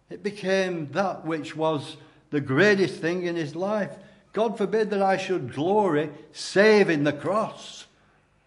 it 0.09 0.21
became 0.21 0.91
that 0.91 1.25
which 1.25 1.55
was 1.55 1.95
the 2.29 2.41
greatest 2.41 2.99
thing 2.99 3.23
in 3.23 3.35
his 3.35 3.55
life. 3.55 3.91
God 4.33 4.57
forbid 4.57 4.89
that 4.91 5.01
I 5.01 5.17
should 5.17 5.53
glory 5.53 6.09
save 6.31 6.89
in 6.89 7.03
the 7.03 7.13
cross. 7.13 7.85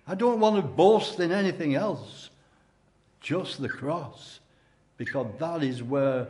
I 0.07 0.15
don't 0.15 0.41
want 0.41 0.57
to 0.57 0.63
boast 0.63 1.21
in 1.21 1.33
anything 1.33 1.75
else, 1.75 2.31
just 3.21 3.61
the 3.61 3.69
cross, 3.69 4.41
because 4.97 5.27
that 5.39 5.63
is 5.63 5.83
where 5.83 6.29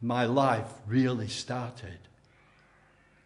my 0.00 0.24
life 0.24 0.70
really 0.86 1.28
started. 1.28 1.98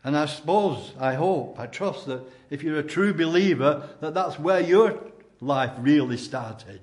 And 0.04 0.16
I 0.16 0.26
suppose, 0.26 0.92
I 1.00 1.14
hope, 1.14 1.58
I 1.58 1.66
trust 1.66 2.06
that 2.06 2.22
if 2.48 2.62
you're 2.62 2.78
a 2.78 2.84
true 2.84 3.12
believer, 3.12 3.88
that 4.00 4.14
that's 4.14 4.38
where 4.38 4.60
your 4.60 5.00
life 5.40 5.72
really 5.78 6.16
started. 6.16 6.80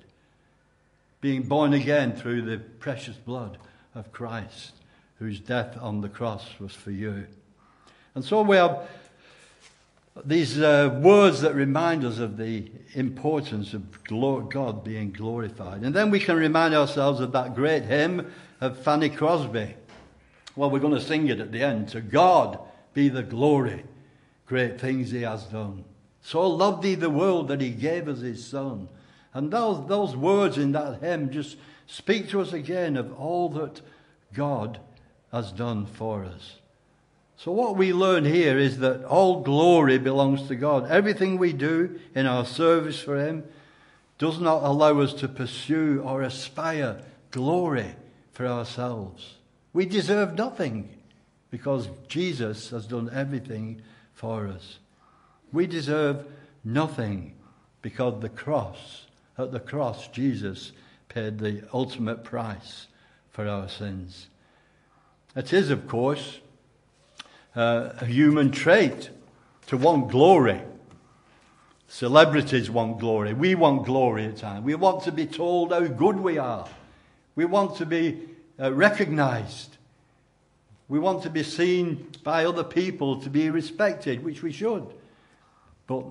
Being 1.22 1.44
born 1.44 1.74
again 1.74 2.16
through 2.16 2.42
the 2.42 2.58
precious 2.58 3.16
blood 3.16 3.58
of 3.96 4.12
Christ 4.12 4.74
whose 5.20 5.40
death 5.40 5.78
on 5.82 6.02
the 6.02 6.10
cross 6.10 6.46
was 6.60 6.74
for 6.74 6.92
you. 6.92 7.26
And 8.16 8.24
so 8.24 8.42
we 8.42 8.58
have 8.58 8.88
these 10.26 10.60
uh, 10.60 11.00
words 11.02 11.42
that 11.42 11.56
remind 11.56 12.06
us 12.06 12.20
of 12.20 12.38
the 12.38 12.72
importance 12.94 13.74
of 13.74 14.04
God 14.08 14.84
being 14.84 15.12
glorified. 15.12 15.82
And 15.82 15.96
then 15.96 16.12
we 16.12 16.20
can 16.20 16.36
remind 16.36 16.76
ourselves 16.76 17.20
of 17.20 17.32
that 17.32 17.56
great 17.56 17.84
hymn 17.84 18.32
of 18.62 18.78
Fanny 18.78 19.10
Crosby. 19.10 19.76
Well, 20.56 20.70
we're 20.70 20.80
going 20.80 20.94
to 20.94 21.02
sing 21.02 21.28
it 21.28 21.40
at 21.40 21.52
the 21.52 21.64
end. 21.64 21.90
To 21.90 22.02
God 22.02 22.60
be 22.94 23.10
the 23.10 23.24
glory, 23.24 23.84
great 24.46 24.80
things 24.80 25.10
he 25.10 25.24
has 25.24 25.46
done. 25.46 25.84
So 26.22 26.48
loved 26.48 26.84
he 26.84 26.96
the 26.96 27.10
world 27.10 27.48
that 27.48 27.60
he 27.60 27.72
gave 27.72 28.08
us 28.08 28.20
his 28.20 28.46
son. 28.46 28.88
And 29.34 29.52
those, 29.52 29.88
those 29.88 30.16
words 30.16 30.58
in 30.60 30.74
that 30.74 31.02
hymn 31.02 31.32
just 31.32 31.58
speak 31.88 32.30
to 32.30 32.42
us 32.42 32.54
again 32.54 32.98
of 32.98 33.20
all 33.20 33.50
that 33.50 33.82
God 34.34 34.80
has 35.34 35.52
done 35.52 35.86
for 35.86 36.24
us. 36.24 36.58
So, 37.36 37.52
what 37.52 37.76
we 37.76 37.92
learn 37.92 38.24
here 38.24 38.58
is 38.58 38.78
that 38.80 39.04
all 39.04 39.42
glory 39.42 39.98
belongs 39.98 40.48
to 40.48 40.56
God. 40.56 40.90
Everything 40.90 41.38
we 41.38 41.52
do 41.52 42.00
in 42.16 42.26
our 42.26 42.46
service 42.46 43.02
for 43.02 43.18
Him 43.18 43.44
does 44.20 44.40
not 44.40 44.64
allow 44.64 45.02
us 45.02 45.14
to 45.16 45.28
pursue 45.28 46.02
or 46.06 46.22
aspire 46.22 47.02
glory 47.32 47.96
for 48.32 48.46
ourselves. 48.46 49.36
We 49.74 49.86
deserve 49.86 50.36
nothing 50.36 50.88
because 51.50 51.90
Jesus 52.08 52.70
has 52.70 52.86
done 52.86 53.10
everything 53.12 53.82
for 54.14 54.48
us. 54.48 54.78
We 55.52 55.66
deserve 55.68 56.26
nothing 56.64 57.34
because 57.82 58.22
the 58.22 58.30
cross, 58.30 59.08
at 59.38 59.52
the 59.52 59.60
cross, 59.60 60.08
Jesus 60.08 60.72
paid 61.10 61.40
the 61.40 61.64
ultimate 61.74 62.24
price 62.24 62.88
for 63.32 63.48
our 63.48 63.68
sins. 63.68 64.28
It 65.36 65.52
is, 65.52 65.72
of 65.72 65.88
course, 65.88 66.40
uh, 67.56 67.90
a 68.00 68.06
human 68.06 68.52
trait 68.52 69.10
to 69.68 69.78
want 69.78 70.12
glory. 70.12 70.62
Celebrities 71.88 72.70
want 72.70 73.00
glory. 73.00 73.34
We 73.34 73.56
want 73.56 73.86
glory 73.86 74.26
at 74.26 74.38
times. 74.38 74.64
We 74.64 74.76
want 74.76 75.04
to 75.04 75.12
be 75.12 75.26
told 75.26 75.72
how 75.72 75.86
good 75.88 76.18
we 76.18 76.38
are. 76.38 76.68
We 77.36 77.46
want 77.46 77.78
to 77.78 77.86
be 77.86 78.22
uh, 78.60 78.74
recognized. 78.74 79.78
We 80.88 81.00
want 81.00 81.24
to 81.24 81.30
be 81.30 81.44
seen 81.44 82.12
by 82.24 82.46
other 82.46 82.64
people 82.64 83.20
to 83.22 83.30
be 83.30 83.50
respected, 83.50 84.24
which 84.24 84.44
we 84.44 84.52
should. 84.52 84.86
But 85.88 86.06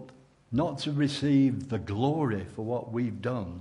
not 0.50 0.78
to 0.80 0.92
receive 0.92 1.68
the 1.68 1.78
glory 1.78 2.44
for 2.56 2.64
what 2.64 2.92
we've 2.92 3.22
done 3.22 3.60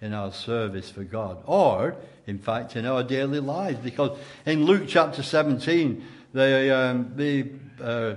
in 0.00 0.14
our 0.14 0.32
service 0.32 0.90
for 0.90 1.04
God, 1.04 1.42
or, 1.46 1.96
in 2.26 2.38
fact, 2.38 2.76
in 2.76 2.86
our 2.86 3.02
daily 3.02 3.40
lives. 3.40 3.78
Because 3.78 4.18
in 4.46 4.64
Luke 4.64 4.84
chapter 4.86 5.22
17, 5.22 6.04
the, 6.32 6.76
um, 6.76 7.12
the, 7.16 7.50
uh, 7.80 7.84
uh, 7.84 8.14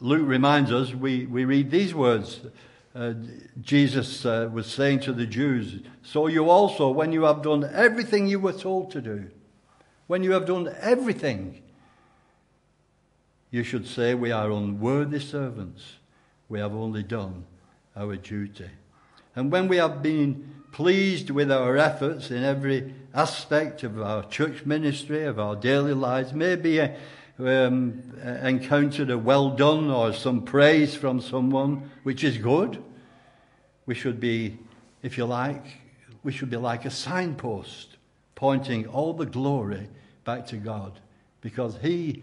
Luke 0.00 0.26
reminds 0.26 0.70
us, 0.70 0.92
we, 0.92 1.26
we 1.26 1.44
read 1.44 1.70
these 1.70 1.94
words. 1.94 2.40
Uh, 2.94 3.14
Jesus 3.60 4.24
uh, 4.24 4.48
was 4.52 4.66
saying 4.66 5.00
to 5.00 5.12
the 5.12 5.26
Jews, 5.26 5.82
So 6.02 6.26
you 6.26 6.50
also, 6.50 6.90
when 6.90 7.12
you 7.12 7.22
have 7.22 7.42
done 7.42 7.68
everything 7.72 8.26
you 8.26 8.38
were 8.38 8.52
told 8.52 8.90
to 8.92 9.00
do, 9.00 9.30
when 10.06 10.22
you 10.22 10.32
have 10.32 10.46
done 10.46 10.74
everything, 10.80 11.62
you 13.50 13.64
should 13.64 13.86
say, 13.86 14.14
We 14.14 14.30
are 14.30 14.50
unworthy 14.50 15.20
servants. 15.20 15.94
We 16.48 16.58
have 16.58 16.74
only 16.74 17.02
done 17.02 17.46
our 17.96 18.16
duty. 18.16 18.68
And 19.36 19.50
when 19.50 19.68
we 19.68 19.76
have 19.78 20.02
been 20.02 20.54
pleased 20.72 21.30
with 21.30 21.50
our 21.50 21.76
efforts 21.76 22.30
in 22.30 22.44
every 22.44 22.94
aspect 23.12 23.82
of 23.82 24.00
our 24.00 24.24
church 24.24 24.64
ministry, 24.66 25.24
of 25.24 25.38
our 25.38 25.56
daily 25.56 25.94
lives, 25.94 26.32
maybe 26.32 26.80
uh, 26.80 26.88
um, 27.38 28.02
encountered 28.42 29.10
a 29.10 29.18
well 29.18 29.50
done 29.50 29.90
or 29.90 30.12
some 30.12 30.42
praise 30.42 30.94
from 30.94 31.20
someone, 31.20 31.90
which 32.02 32.22
is 32.24 32.38
good, 32.38 32.82
we 33.86 33.94
should 33.94 34.20
be, 34.20 34.58
if 35.02 35.18
you 35.18 35.26
like, 35.26 35.64
we 36.22 36.32
should 36.32 36.50
be 36.50 36.56
like 36.56 36.84
a 36.84 36.90
signpost 36.90 37.96
pointing 38.34 38.86
all 38.86 39.12
the 39.12 39.26
glory 39.26 39.88
back 40.24 40.46
to 40.46 40.56
God 40.56 40.98
because 41.40 41.76
He 41.82 42.22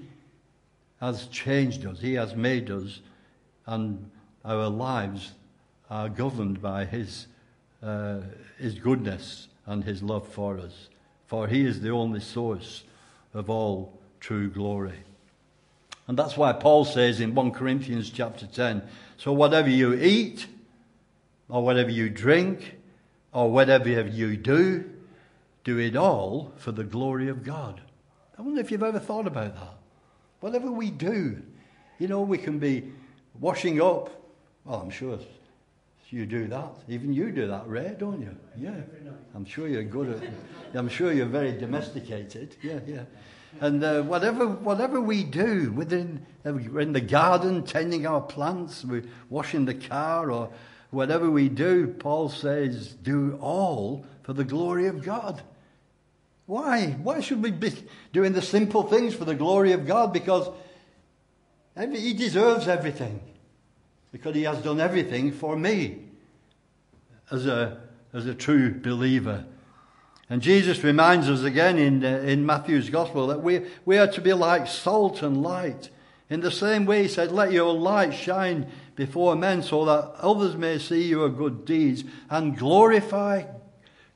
has 1.00 1.28
changed 1.28 1.86
us, 1.86 2.00
He 2.00 2.16
has 2.16 2.36
made 2.36 2.70
us, 2.70 3.02
and 3.66 4.10
our 4.44 4.68
lives 4.68 5.34
are 5.92 6.08
governed 6.08 6.62
by 6.62 6.86
His, 6.86 7.28
uh, 7.84 8.22
His 8.58 8.76
goodness 8.76 9.50
and 9.66 9.84
His 9.84 10.02
love 10.02 10.28
for 10.28 10.58
us. 10.58 10.88
For 11.28 11.48
He 11.48 11.66
is 11.66 11.82
the 11.82 11.90
only 11.90 12.22
source 12.22 12.84
of 13.34 13.50
all 13.50 14.00
true 14.22 14.50
glory. 14.50 14.98
And 16.08 16.18
that's 16.18 16.38
why 16.38 16.54
Paul 16.54 16.86
says 16.86 17.20
in 17.20 17.36
1 17.36 17.52
Corinthians 17.52 18.10
chapter 18.10 18.48
10 18.48 18.82
so 19.18 19.32
whatever 19.32 19.70
you 19.70 19.94
eat, 19.94 20.48
or 21.48 21.64
whatever 21.64 21.92
you 21.92 22.10
drink, 22.10 22.78
or 23.32 23.52
whatever 23.52 23.88
you 23.88 24.36
do, 24.36 24.90
do 25.64 25.78
it 25.78 25.96
all 25.96 26.52
for 26.58 26.72
the 26.72 26.84
glory 26.84 27.28
of 27.28 27.44
God. 27.44 27.82
I 28.36 28.42
wonder 28.42 28.62
if 28.62 28.72
you've 28.72 28.82
ever 28.82 28.98
thought 28.98 29.28
about 29.28 29.54
that. 29.54 29.76
Whatever 30.40 30.72
we 30.72 30.90
do, 30.90 31.40
you 32.00 32.08
know, 32.08 32.22
we 32.22 32.40
can 32.40 32.58
be 32.58 32.92
washing 33.40 33.80
up. 33.80 34.10
Well, 34.66 34.82
I'm 34.82 34.90
sure 34.90 35.20
you 36.12 36.26
do 36.26 36.48
that. 36.48 36.76
Even 36.90 37.14
you 37.14 37.32
do 37.32 37.48
that, 37.48 37.68
Ray, 37.68 37.96
don't 37.98 38.22
you? 38.22 38.36
Yeah. 38.58 38.76
I'm 39.34 39.46
sure 39.46 39.68
you're 39.68 39.84
good 39.84 40.10
at 40.10 40.78
I'm 40.78 40.90
sure 40.90 41.14
you're 41.14 41.26
very 41.26 41.58
domesticated. 41.58 42.56
Yeah, 42.62 42.80
yeah. 42.86 43.04
And 43.60 43.84
uh, 43.84 44.02
whatever, 44.04 44.48
whatever 44.48 45.02
we 45.02 45.24
do, 45.24 45.72
within, 45.72 46.26
uh, 46.46 46.56
in 46.56 46.94
the 46.94 47.02
garden, 47.02 47.64
tending 47.64 48.06
our 48.06 48.22
plants, 48.22 48.84
we're 48.86 49.04
washing 49.30 49.66
the 49.66 49.74
car, 49.74 50.32
or 50.32 50.50
whatever 50.90 51.30
we 51.30 51.50
do, 51.50 51.88
Paul 51.88 52.30
says, 52.30 52.90
do 52.94 53.38
all 53.42 54.06
for 54.24 54.34
the 54.34 54.44
glory 54.44 54.88
of 54.88 55.04
God. 55.04 55.42
Why? 56.46 56.98
Why 57.04 57.22
should 57.22 57.42
we 57.44 57.52
be 57.52 57.74
doing 58.14 58.34
the 58.34 58.42
simple 58.42 58.84
things 58.84 59.14
for 59.14 59.26
the 59.26 59.36
glory 59.36 59.72
of 59.74 59.86
God? 59.86 60.12
Because 60.14 60.50
He 61.78 62.14
deserves 62.14 62.68
everything 62.68 63.22
because 64.12 64.36
he 64.36 64.44
has 64.44 64.62
done 64.62 64.80
everything 64.80 65.32
for 65.32 65.56
me 65.56 66.00
as 67.32 67.46
a, 67.46 67.82
as 68.14 68.26
a 68.26 68.34
true 68.34 68.74
believer. 68.74 69.46
And 70.30 70.42
Jesus 70.42 70.84
reminds 70.84 71.30
us 71.30 71.44
again 71.44 71.78
in, 71.78 72.06
uh, 72.06 72.20
in 72.20 72.46
Matthew's 72.46 72.90
Gospel 72.90 73.28
that 73.28 73.42
we, 73.42 73.66
we 73.86 73.98
are 73.98 74.08
to 74.08 74.22
be 74.22 74.34
like 74.34 74.68
salt 74.68 75.22
and 75.22 75.42
light. 75.42 75.90
In 76.30 76.40
the 76.40 76.52
same 76.52 76.86
way, 76.86 77.04
he 77.04 77.08
said, 77.10 77.32
Let 77.32 77.52
your 77.52 77.74
light 77.74 78.14
shine 78.14 78.72
before 78.96 79.36
men 79.36 79.62
so 79.62 79.84
that 79.86 80.14
others 80.20 80.56
may 80.56 80.78
see 80.78 81.08
your 81.08 81.28
good 81.28 81.66
deeds 81.66 82.06
and 82.30 82.58
glorify 82.58 83.44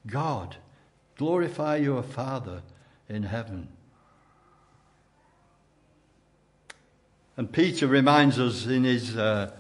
God. 0.08 0.56
Glorify 1.18 1.78
your 1.78 2.04
Father 2.04 2.62
in 3.10 3.24
heaven. 3.24 3.68
And 7.36 7.52
Peter 7.52 7.88
reminds 7.88 8.40
us 8.40 8.66
in 8.66 8.86
his 8.86 9.18
uh, 9.18 9.52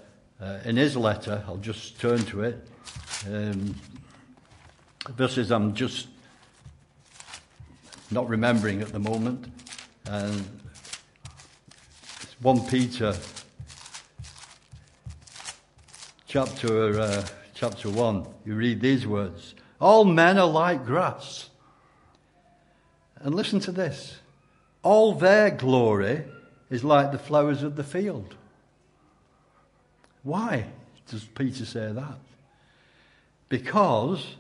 uh, 0.41 0.59
in 0.65 0.75
his 0.75 0.97
letter, 0.97 1.43
I'll 1.47 1.57
just 1.57 1.99
turn 1.99 2.19
to 2.25 2.43
it. 2.43 2.67
Um, 3.27 3.75
verses 5.09 5.51
I'm 5.51 5.73
just 5.73 6.07
not 8.11 8.27
remembering 8.29 8.81
at 8.81 8.89
the 8.89 8.99
moment. 8.99 9.51
And 10.05 10.45
1 12.41 12.67
Peter 12.67 13.15
chapter, 16.27 16.99
uh, 16.99 17.25
chapter 17.53 17.89
1. 17.89 18.27
You 18.45 18.55
read 18.55 18.81
these 18.81 19.07
words 19.07 19.55
All 19.79 20.03
men 20.05 20.37
are 20.37 20.47
like 20.47 20.85
grass. 20.85 21.49
And 23.19 23.33
listen 23.33 23.59
to 23.61 23.71
this 23.71 24.19
all 24.85 25.15
their 25.15 25.49
glory 25.49 26.25
is 26.69 26.83
like 26.83 27.11
the 27.11 27.17
flowers 27.17 27.63
of 27.63 27.75
the 27.75 27.83
field. 27.83 28.35
Why 30.25 30.65
does 31.07 31.23
Peter 31.23 31.65
say 31.65 31.91
that? 31.93 32.17
Because 33.47 34.35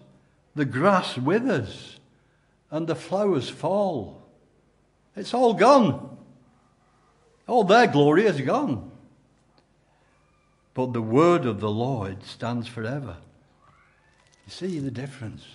the 0.55 0.65
grass 0.65 1.15
withers 1.15 1.99
and 2.71 2.87
the 2.87 2.95
flowers 2.95 3.49
fall. 3.49 4.23
It's 5.15 5.33
all 5.33 5.53
gone. 5.53 6.17
All 7.47 7.63
their 7.63 7.85
glory 7.85 8.25
is 8.25 8.41
gone. 8.41 8.91
But 10.73 10.91
the 10.91 11.03
word 11.03 11.45
of 11.45 11.59
the 11.59 11.69
Lord 11.69 12.23
stands 12.23 12.67
forever. 12.67 13.17
You 14.47 14.51
see 14.51 14.79
the 14.79 14.91
difference 14.91 15.45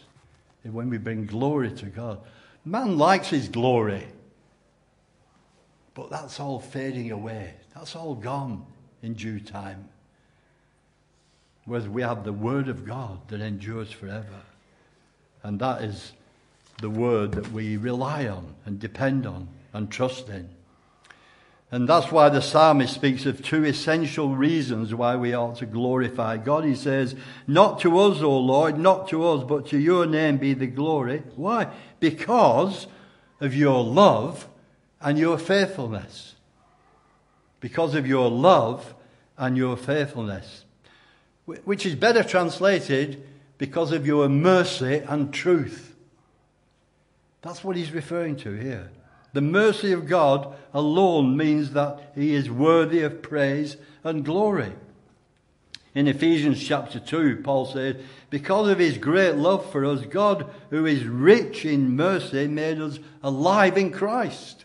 when 0.63 0.91
we 0.91 0.99
bring 0.99 1.27
glory 1.27 1.73
to 1.73 1.87
God. 1.87 2.21
Man 2.65 2.99
likes 2.99 3.31
his 3.31 3.49
glory, 3.49 4.07
but 5.95 6.09
that's 6.09 6.39
all 6.39 6.61
fading 6.61 7.11
away. 7.11 7.55
That's 7.75 7.97
all 7.97 8.15
gone 8.15 8.65
in 9.03 9.15
due 9.15 9.41
time. 9.41 9.89
Whereas 11.71 11.89
we 11.89 12.03
have 12.03 12.25
the 12.25 12.33
Word 12.33 12.67
of 12.67 12.85
God 12.85 13.21
that 13.29 13.41
endures 13.41 13.93
forever. 13.93 14.43
And 15.45 15.61
that 15.61 15.83
is 15.83 16.11
the 16.81 16.91
Word 16.91 17.31
that 17.35 17.53
we 17.53 17.77
rely 17.77 18.27
on 18.27 18.57
and 18.67 18.81
depend 18.81 19.25
on 19.25 19.47
and 19.73 19.89
trust 19.89 20.29
in. 20.29 20.49
And 21.71 21.89
that's 21.89 22.11
why 22.11 22.29
the 22.29 22.43
psalmist 22.43 22.93
speaks 22.93 23.25
of 23.25 23.45
two 23.45 23.65
essential 23.65 24.35
reasons 24.35 24.97
why 24.97 25.15
we 25.15 25.33
ought 25.33 25.59
to 25.59 25.67
glorify 25.67 26.39
God. 26.39 26.65
He 26.65 26.75
says, 26.75 27.15
Not 27.47 27.79
to 27.83 28.01
us, 28.01 28.21
O 28.21 28.37
Lord, 28.37 28.77
not 28.77 29.07
to 29.11 29.25
us, 29.29 29.45
but 29.45 29.69
to 29.69 29.79
your 29.79 30.07
name 30.07 30.39
be 30.39 30.55
the 30.55 30.67
glory. 30.67 31.23
Why? 31.37 31.69
Because 32.01 32.89
of 33.39 33.55
your 33.55 33.85
love 33.85 34.49
and 35.01 35.17
your 35.17 35.39
faithfulness. 35.39 36.35
Because 37.61 37.95
of 37.95 38.09
your 38.09 38.29
love 38.29 38.93
and 39.39 39.57
your 39.57 39.77
faithfulness 39.77 40.65
which 41.65 41.87
is 41.87 41.95
better 41.95 42.23
translated 42.23 43.27
because 43.59 43.93
of 43.93 44.07
your 44.07 44.29
mercy 44.29 44.97
and 45.07 45.33
truth. 45.33 45.95
That's 47.43 47.65
what 47.65 47.77
he's 47.77 47.93
referring 47.93 48.37
to 48.37 48.53
here. 48.53 48.91
The 49.33 49.41
mercy 49.41 49.93
of 49.93 50.07
God 50.07 50.55
alone 50.75 51.37
means 51.37 51.73
that 51.73 52.13
he 52.15 52.35
is 52.35 52.51
worthy 52.51 53.03
of 53.03 53.23
praise 53.23 53.77
and 54.03 54.25
glory. 54.25 54.73
In 55.95 56.07
Ephesians 56.07 56.63
chapter 56.63 57.01
2, 57.01 57.41
Paul 57.43 57.67
says, 57.67 57.97
Because 58.29 58.69
of 58.69 58.79
his 58.79 58.97
great 58.97 59.35
love 59.35 59.71
for 59.71 59.85
us, 59.85 60.05
God, 60.07 60.49
who 60.71 60.87
is 60.87 61.05
rich 61.05 61.65
in 61.65 61.97
mercy, 61.97 62.47
made 62.47 62.81
us 62.81 62.99
alive 63.23 63.77
in 63.77 63.91
Christ. 63.91 64.65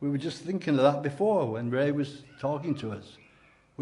We 0.00 0.10
were 0.10 0.18
just 0.18 0.42
thinking 0.42 0.78
of 0.78 0.82
that 0.82 1.02
before 1.02 1.52
when 1.52 1.70
Ray 1.70 1.90
was 1.92 2.22
talking 2.40 2.74
to 2.76 2.92
us. 2.92 3.04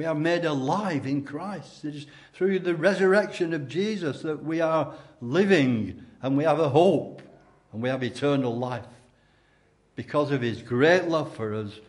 We 0.00 0.06
are 0.06 0.14
made 0.14 0.46
alive 0.46 1.04
in 1.04 1.24
Christ. 1.24 1.84
It 1.84 1.94
is 1.94 2.06
through 2.32 2.60
the 2.60 2.74
resurrection 2.74 3.52
of 3.52 3.68
Jesus 3.68 4.22
that 4.22 4.42
we 4.42 4.62
are 4.62 4.94
living 5.20 6.06
and 6.22 6.38
we 6.38 6.44
have 6.44 6.58
a 6.58 6.70
hope 6.70 7.20
and 7.70 7.82
we 7.82 7.90
have 7.90 8.02
eternal 8.02 8.56
life 8.56 8.86
because 9.96 10.30
of 10.30 10.40
his 10.40 10.62
great 10.62 11.08
love 11.08 11.36
for 11.36 11.52
us, 11.52 11.80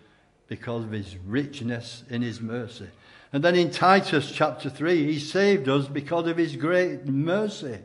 because 0.49 0.83
of 0.83 0.91
his 0.91 1.15
richness 1.25 2.03
in 2.09 2.21
his 2.21 2.41
mercy. 2.41 2.89
And 3.31 3.41
then 3.41 3.55
in 3.55 3.71
Titus 3.71 4.29
chapter 4.29 4.69
3, 4.69 5.05
he 5.09 5.17
saved 5.17 5.69
us 5.69 5.87
because 5.87 6.27
of 6.27 6.35
his 6.35 6.57
great 6.57 7.05
mercy. 7.05 7.79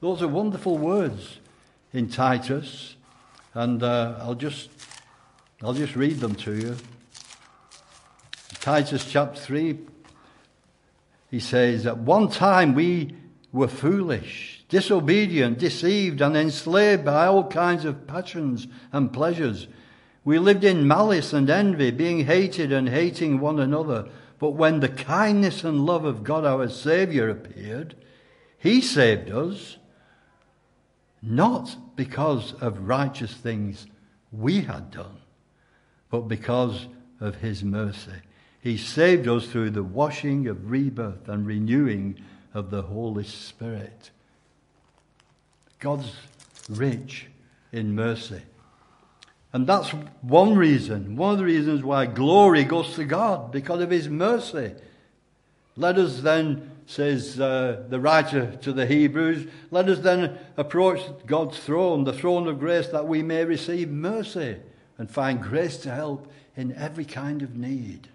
Those 0.00 0.22
are 0.22 0.28
wonderful 0.28 0.78
words 0.78 1.38
in 1.92 2.08
Titus. 2.08 2.96
And 3.52 3.82
uh, 3.82 4.20
I'll, 4.20 4.34
just, 4.36 4.70
I'll 5.62 5.74
just 5.74 5.96
read 5.96 6.20
them 6.20 6.34
to 6.36 6.54
you. 6.54 6.76
Titus 8.60 9.06
chapter 9.10 9.40
3, 9.40 9.78
he 11.30 11.40
says, 11.40 11.86
At 11.86 11.96
one 11.96 12.28
time 12.28 12.74
we 12.74 13.14
were 13.52 13.68
foolish, 13.68 14.66
disobedient, 14.68 15.58
deceived, 15.58 16.20
and 16.20 16.36
enslaved 16.36 17.02
by 17.02 17.24
all 17.24 17.48
kinds 17.48 17.86
of 17.86 18.06
passions 18.06 18.68
and 18.92 19.14
pleasures. 19.14 19.66
We 20.26 20.38
lived 20.38 20.62
in 20.62 20.86
malice 20.86 21.32
and 21.32 21.48
envy, 21.48 21.90
being 21.90 22.26
hated 22.26 22.70
and 22.70 22.90
hating 22.90 23.40
one 23.40 23.58
another. 23.58 24.10
But 24.38 24.50
when 24.50 24.80
the 24.80 24.90
kindness 24.90 25.64
and 25.64 25.86
love 25.86 26.04
of 26.04 26.22
God 26.22 26.44
our 26.44 26.68
Saviour 26.68 27.30
appeared, 27.30 27.94
He 28.58 28.82
saved 28.82 29.30
us, 29.30 29.78
not 31.22 31.96
because 31.96 32.52
of 32.60 32.88
righteous 32.88 33.32
things 33.32 33.86
we 34.30 34.60
had 34.60 34.90
done, 34.90 35.16
but 36.10 36.28
because 36.28 36.88
of 37.20 37.36
His 37.36 37.64
mercy. 37.64 38.20
He 38.62 38.76
saved 38.76 39.26
us 39.26 39.46
through 39.46 39.70
the 39.70 39.82
washing 39.82 40.46
of 40.46 40.70
rebirth 40.70 41.28
and 41.28 41.46
renewing 41.46 42.20
of 42.52 42.70
the 42.70 42.82
Holy 42.82 43.24
Spirit. 43.24 44.10
God's 45.78 46.12
rich 46.68 47.28
in 47.72 47.94
mercy. 47.94 48.42
And 49.52 49.66
that's 49.66 49.90
one 50.20 50.54
reason, 50.54 51.16
one 51.16 51.32
of 51.32 51.38
the 51.38 51.44
reasons 51.44 51.82
why 51.82 52.06
glory 52.06 52.64
goes 52.64 52.94
to 52.94 53.04
God, 53.04 53.50
because 53.50 53.80
of 53.80 53.90
His 53.90 54.08
mercy. 54.08 54.74
Let 55.76 55.98
us 55.98 56.20
then, 56.20 56.70
says 56.86 57.40
uh, 57.40 57.84
the 57.88 57.98
writer 57.98 58.56
to 58.62 58.72
the 58.72 58.86
Hebrews, 58.86 59.50
let 59.70 59.88
us 59.88 60.00
then 60.00 60.38
approach 60.56 61.00
God's 61.26 61.58
throne, 61.58 62.04
the 62.04 62.12
throne 62.12 62.46
of 62.46 62.60
grace, 62.60 62.88
that 62.88 63.08
we 63.08 63.22
may 63.22 63.44
receive 63.44 63.88
mercy 63.88 64.56
and 64.98 65.10
find 65.10 65.42
grace 65.42 65.78
to 65.78 65.90
help 65.90 66.30
in 66.56 66.74
every 66.74 67.04
kind 67.04 67.42
of 67.42 67.56
need. 67.56 68.08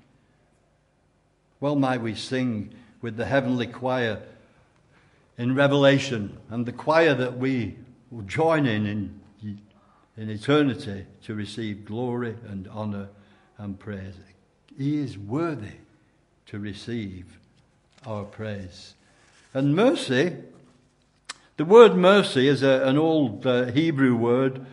Well, 1.66 1.76
might 1.76 2.02
we 2.02 2.14
sing 2.14 2.76
with 3.02 3.18
the 3.18 3.26
heavenly 3.26 3.66
choir 3.66 4.22
in 5.36 5.56
Revelation 5.56 6.38
and 6.52 6.64
the 6.64 6.72
choir 6.72 7.16
that 7.16 7.40
we 7.40 7.76
will 8.12 8.22
join 8.22 8.68
in 8.68 8.86
in 8.86 9.20
in 10.16 10.30
eternity 10.30 11.08
to 11.24 11.34
receive 11.34 11.84
glory 11.84 12.36
and 12.48 12.68
honor 12.68 13.10
and 13.58 13.80
praise. 13.80 14.14
He 14.78 15.00
is 15.00 15.18
worthy 15.18 15.78
to 16.46 16.60
receive 16.60 17.40
our 18.06 18.26
praise. 18.26 18.94
And 19.52 19.76
mercy, 19.76 20.36
the 21.58 21.66
word 21.66 21.96
mercy 21.96 22.48
is 22.48 22.62
a, 22.62 22.84
an 22.88 23.00
old 23.00 23.48
uh, 23.48 23.72
Hebrew 23.72 24.16
word 24.16 24.64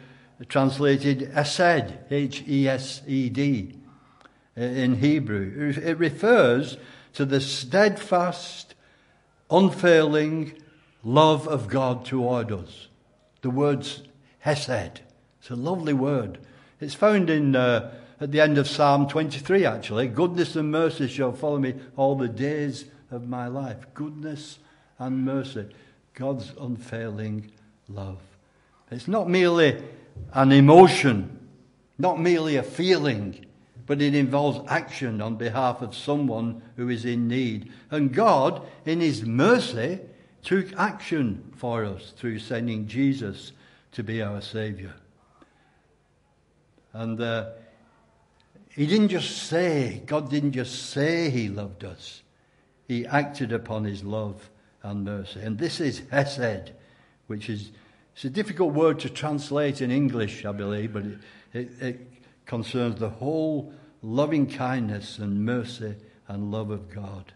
translated 0.51 1.33
hesed, 1.33 1.95
H 2.11 2.45
E 2.47 2.69
S 2.69 3.01
E 3.07 3.31
D, 3.31 3.77
in 4.57 4.97
Hebrew. 4.97 5.75
It 5.83 5.99
refers 5.99 6.77
to 7.15 7.25
the 7.25 7.41
steadfast, 7.41 8.75
unfailing 9.51 10.61
love 11.05 11.49
of 11.49 11.69
God 11.69 12.05
toward 12.05 12.53
us. 12.53 12.89
The 13.43 13.51
words 13.51 14.03
hesed. 14.41 15.01
It's 15.41 15.51
a 15.51 15.57
lovely 15.57 15.93
word. 15.93 16.39
It's 16.81 16.95
found 16.95 17.31
in 17.31 17.57
uh, 17.57 17.93
at 18.21 18.31
the 18.31 18.41
end 18.41 18.57
of 18.57 18.69
Psalm 18.69 19.09
23, 19.09 19.67
actually. 19.67 20.07
Goodness 20.07 20.55
and 20.55 20.71
mercy 20.71 21.09
shall 21.09 21.33
follow 21.33 21.59
me 21.59 21.75
all 21.97 22.15
the 22.15 22.29
days 22.29 22.85
of 23.11 23.29
my 23.29 23.49
life. 23.49 23.79
Goodness 23.95 24.59
and 24.99 25.25
mercy. 25.25 25.67
God's 26.15 26.53
unfailing 26.61 27.51
love. 27.89 28.21
It's 28.93 29.09
not 29.09 29.29
merely 29.29 29.83
an 30.33 30.53
emotion, 30.53 31.49
not 31.99 32.21
merely 32.21 32.57
a 32.57 32.63
feeling, 32.63 33.45
but 33.87 34.01
it 34.01 34.15
involves 34.15 34.61
action 34.69 35.21
on 35.21 35.37
behalf 35.37 35.83
of 35.83 35.95
someone 35.95 36.63
who 36.77 36.89
is 36.89 37.05
in 37.05 37.29
need. 37.29 37.73
And 37.91 38.13
God, 38.13 38.63
in 38.85 39.01
His 39.01 39.25
mercy, 39.25 40.01
took 40.43 40.73
action 40.77 41.53
for 41.57 41.85
us 41.85 42.13
through 42.17 42.39
sending 42.39 42.87
Jesus 42.87 43.53
to 43.93 44.03
be 44.03 44.23
our 44.23 44.41
Saviour. 44.41 44.95
And 46.93 47.21
uh, 47.21 47.51
he 48.75 48.87
didn't 48.87 49.09
just 49.09 49.45
say, 49.45 50.03
God 50.07 50.31
didn't 50.31 50.53
just 50.53 50.91
say 50.91 51.31
he 51.31 51.49
loved 51.49 51.85
us. 51.85 52.23
He 52.89 53.07
acted 53.07 53.53
upon 53.53 53.85
his 53.85 54.03
love 54.03 54.51
and 54.83 55.05
mercy. 55.05 55.41
And 55.41 55.59
this 55.59 55.81
is 55.81 56.03
Hesed, 56.11 56.73
which 57.27 57.49
is 57.49 57.71
it's 58.15 58.25
a 58.25 58.31
difficult 58.31 58.75
word 58.75 59.01
to 59.01 59.11
translate 59.11 59.81
in 59.81 59.91
English, 59.91 60.45
I 60.45 60.53
believe, 60.53 60.93
but 60.93 61.05
it, 61.05 61.19
it, 61.55 61.71
it 61.81 62.12
concerns 62.53 63.01
the 63.01 63.09
whole 63.09 63.73
loving 64.03 64.47
kindness 64.47 65.17
and 65.17 65.43
mercy 65.43 65.95
and 66.29 66.51
love 66.51 66.69
of 66.69 66.91
God. 66.91 67.33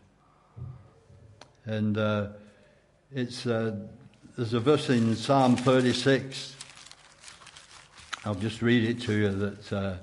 And 1.64 1.96
uh, 1.96 2.26
it's, 3.11 3.46
uh, 3.46 3.76
there's 4.37 4.52
a 4.52 4.61
verse 4.61 4.90
in 4.90 5.16
Psalm 5.16 5.57
36 5.57 6.57
I'll 8.26 8.35
just 8.35 8.61
read 8.61 8.85
it 8.85 9.00
to 9.07 9.12
you 9.14 9.31
that 9.31 9.72
uh, 9.72 9.96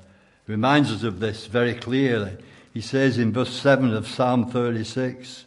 reminds 0.47 0.91
us 0.91 1.03
of 1.03 1.19
this 1.19 1.45
very 1.45 1.75
clearly. 1.75 2.35
He 2.73 2.81
says 2.81 3.19
in 3.19 3.33
verse 3.33 3.53
7 3.53 3.93
of 3.93 4.07
Psalm 4.07 4.49
36 4.49 5.45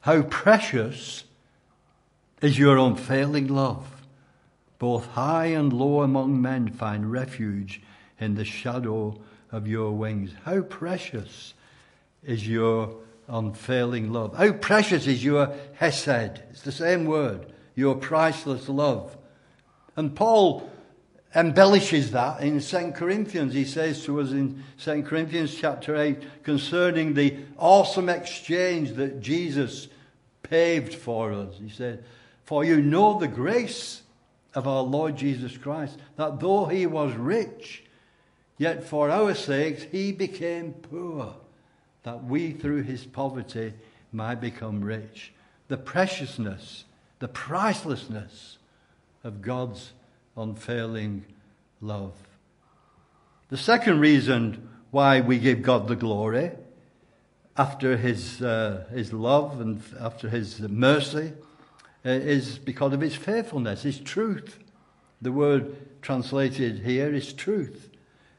How 0.00 0.22
precious 0.22 1.24
is 2.40 2.58
your 2.58 2.78
unfailing 2.78 3.48
love! 3.48 4.06
Both 4.78 5.08
high 5.08 5.46
and 5.46 5.74
low 5.74 6.00
among 6.00 6.40
men 6.40 6.70
find 6.70 7.12
refuge 7.12 7.82
in 8.22 8.34
the 8.34 8.44
shadow 8.44 9.20
of 9.50 9.66
your 9.66 9.92
wings. 9.92 10.32
How 10.44 10.62
precious 10.62 11.54
is 12.24 12.46
your 12.46 12.96
unfailing 13.28 14.12
love! 14.12 14.36
How 14.36 14.52
precious 14.52 15.06
is 15.06 15.24
your 15.24 15.54
hesed! 15.74 16.42
It's 16.50 16.62
the 16.62 16.72
same 16.72 17.04
word, 17.04 17.52
your 17.74 17.96
priceless 17.96 18.68
love. 18.68 19.16
And 19.96 20.14
Paul 20.14 20.70
embellishes 21.34 22.10
that 22.12 22.40
in 22.40 22.60
2 22.60 22.92
Corinthians. 22.92 23.54
He 23.54 23.64
says 23.64 24.04
to 24.04 24.20
us 24.20 24.30
in 24.32 24.62
2 24.78 25.02
Corinthians 25.02 25.54
chapter 25.54 25.96
8 25.96 26.42
concerning 26.42 27.14
the 27.14 27.36
awesome 27.58 28.08
exchange 28.08 28.92
that 28.92 29.20
Jesus 29.20 29.88
paved 30.42 30.94
for 30.94 31.32
us. 31.32 31.54
He 31.60 31.70
said, 31.70 32.04
For 32.44 32.64
you 32.64 32.82
know 32.82 33.18
the 33.18 33.28
grace 33.28 34.02
of 34.54 34.68
our 34.68 34.82
Lord 34.82 35.16
Jesus 35.16 35.56
Christ, 35.56 35.98
that 36.16 36.40
though 36.40 36.66
he 36.66 36.86
was 36.86 37.14
rich, 37.14 37.84
yet 38.62 38.84
for 38.84 39.10
our 39.10 39.34
sakes 39.34 39.82
he 39.90 40.12
became 40.12 40.72
poor, 40.72 41.34
that 42.04 42.22
we 42.22 42.52
through 42.52 42.84
his 42.84 43.04
poverty 43.04 43.72
might 44.12 44.40
become 44.40 44.80
rich. 44.82 45.32
The 45.66 45.76
preciousness, 45.76 46.84
the 47.18 47.26
pricelessness 47.26 48.58
of 49.24 49.42
God's 49.42 49.92
unfailing 50.36 51.24
love. 51.80 52.12
The 53.48 53.56
second 53.56 53.98
reason 53.98 54.68
why 54.92 55.20
we 55.20 55.40
give 55.40 55.62
God 55.62 55.88
the 55.88 55.96
glory 55.96 56.52
after 57.56 57.96
his, 57.96 58.40
uh, 58.40 58.84
his 58.92 59.12
love 59.12 59.60
and 59.60 59.82
after 59.98 60.28
his 60.28 60.60
mercy 60.60 61.32
uh, 62.06 62.10
is 62.10 62.58
because 62.58 62.92
of 62.92 63.00
his 63.00 63.16
faithfulness, 63.16 63.82
his 63.82 63.98
truth. 63.98 64.60
The 65.20 65.32
word 65.32 66.00
translated 66.00 66.78
here 66.78 67.12
is 67.12 67.32
truth. 67.32 67.88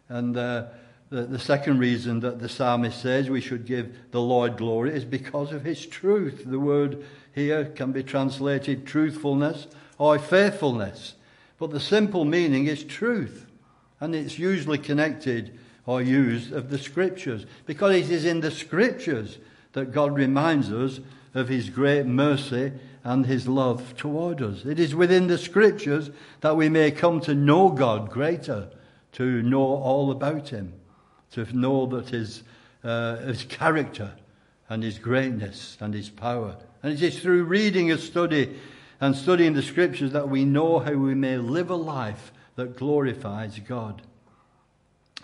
And 0.10 0.36
uh, 0.38 0.66
the, 1.10 1.24
the 1.24 1.40
second 1.40 1.80
reason 1.80 2.22
that 2.22 2.40
the 2.40 2.50
psalmist 2.50 3.02
says 3.02 3.30
we 3.30 3.42
should 3.42 3.66
give 3.66 3.96
the 4.12 4.22
Lord 4.22 4.58
glory 4.58 4.94
is 4.94 5.06
because 5.06 5.52
of 5.52 5.64
his 5.64 5.86
truth. 5.86 6.44
The 6.46 6.60
word 6.60 7.06
here 7.34 7.66
can 7.66 7.92
be 7.92 8.04
translated 8.04 8.86
truthfulness 8.86 9.68
or 9.98 10.18
faithfulness. 10.20 11.16
But 11.60 11.72
the 11.72 11.80
simple 11.80 12.26
meaning 12.26 12.66
is 12.68 12.84
truth. 12.84 13.46
And 14.00 14.16
it's 14.16 14.40
usually 14.40 14.80
connected 14.80 15.58
or 15.86 16.02
used 16.02 16.52
of 16.52 16.70
the 16.70 16.80
scriptures 16.80 17.46
because 17.66 17.96
it 17.96 18.10
is 18.10 18.26
in 18.26 18.42
the 18.42 18.52
scriptures 18.52 19.38
that 19.74 19.92
God 19.92 20.16
reminds 20.16 20.72
us 20.72 21.00
of 21.34 21.50
his 21.50 21.70
great 21.70 22.06
mercy 22.06 22.72
and 23.04 23.26
his 23.26 23.48
love 23.48 23.96
toward 23.98 24.42
us. 24.42 24.66
It 24.66 24.80
is 24.80 24.96
within 24.96 25.28
the 25.28 25.38
scriptures 25.38 26.10
that 26.42 26.56
we 26.56 26.70
may 26.70 26.92
come 26.92 27.20
to 27.22 27.36
know 27.36 27.70
God 27.70 28.10
greater 28.10 28.70
to 29.14 29.42
know 29.42 29.62
all 29.62 30.12
about 30.12 30.50
him, 30.50 30.74
to 31.32 31.46
know 31.56 31.86
that 31.88 32.10
his, 32.10 32.44
uh, 32.84 33.18
his 33.18 33.44
character 33.44 34.12
and 34.70 34.84
his 34.84 35.00
greatness 35.00 35.78
and 35.80 35.94
his 35.94 36.10
power. 36.10 36.56
And 36.82 36.94
it 36.94 37.02
is 37.02 37.20
through 37.20 37.44
reading 37.46 37.92
and 37.92 38.00
study 38.00 38.60
and 39.00 39.16
studying 39.16 39.54
the 39.54 39.62
scriptures 39.62 40.12
that 40.14 40.30
we 40.30 40.46
know 40.46 40.80
how 40.80 40.94
we 40.94 41.14
may 41.14 41.38
live 41.38 41.70
a 41.70 41.76
life 41.76 42.32
that 42.56 42.78
glorifies 42.78 43.60
God. 43.60 44.02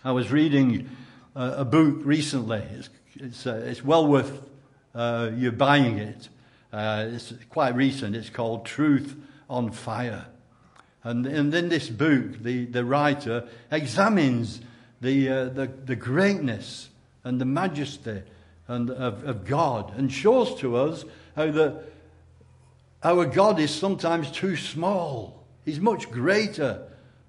I 0.03 0.11
was 0.11 0.31
reading 0.31 0.89
a, 1.35 1.51
a 1.59 1.65
book 1.65 1.99
recently. 2.03 2.63
It's, 2.73 2.89
it's, 3.15 3.47
uh, 3.47 3.63
it's 3.65 3.83
well 3.83 4.07
worth 4.07 4.49
uh, 4.93 5.31
you 5.35 5.51
buying 5.51 5.97
it. 5.97 6.29
Uh, 6.71 7.07
it's 7.09 7.33
quite 7.49 7.75
recent. 7.75 8.15
It's 8.15 8.29
called 8.29 8.65
Truth 8.65 9.15
on 9.49 9.71
Fire. 9.71 10.25
And, 11.03 11.25
and 11.25 11.53
in 11.53 11.69
this 11.69 11.89
book, 11.89 12.43
the, 12.43 12.65
the 12.65 12.83
writer 12.83 13.47
examines 13.71 14.61
the, 15.01 15.29
uh, 15.29 15.45
the, 15.45 15.67
the 15.85 15.95
greatness 15.95 16.89
and 17.23 17.39
the 17.39 17.45
majesty 17.45 18.21
and, 18.67 18.89
of, 18.89 19.23
of 19.23 19.45
God 19.45 19.97
and 19.97 20.11
shows 20.11 20.59
to 20.59 20.75
us 20.75 21.05
how 21.35 21.51
the, 21.51 21.83
our 23.03 23.25
God 23.25 23.59
is 23.59 23.73
sometimes 23.73 24.29
too 24.29 24.57
small. 24.57 25.45
He's 25.63 25.79
much 25.79 26.11
greater 26.11 26.81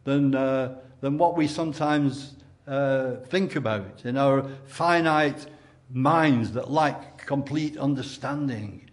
than, 0.05 0.35
uh, 0.35 0.79
than 1.01 1.17
what 1.17 1.37
we 1.37 1.47
sometimes 1.47 2.35
uh, 2.67 3.17
think 3.27 3.57
about 3.57 4.05
in 4.05 4.17
our 4.17 4.49
finite 4.67 5.47
minds 5.93 6.53
that 6.53 6.71
lack 6.71 7.25
complete 7.27 7.77
understanding. 7.77 8.91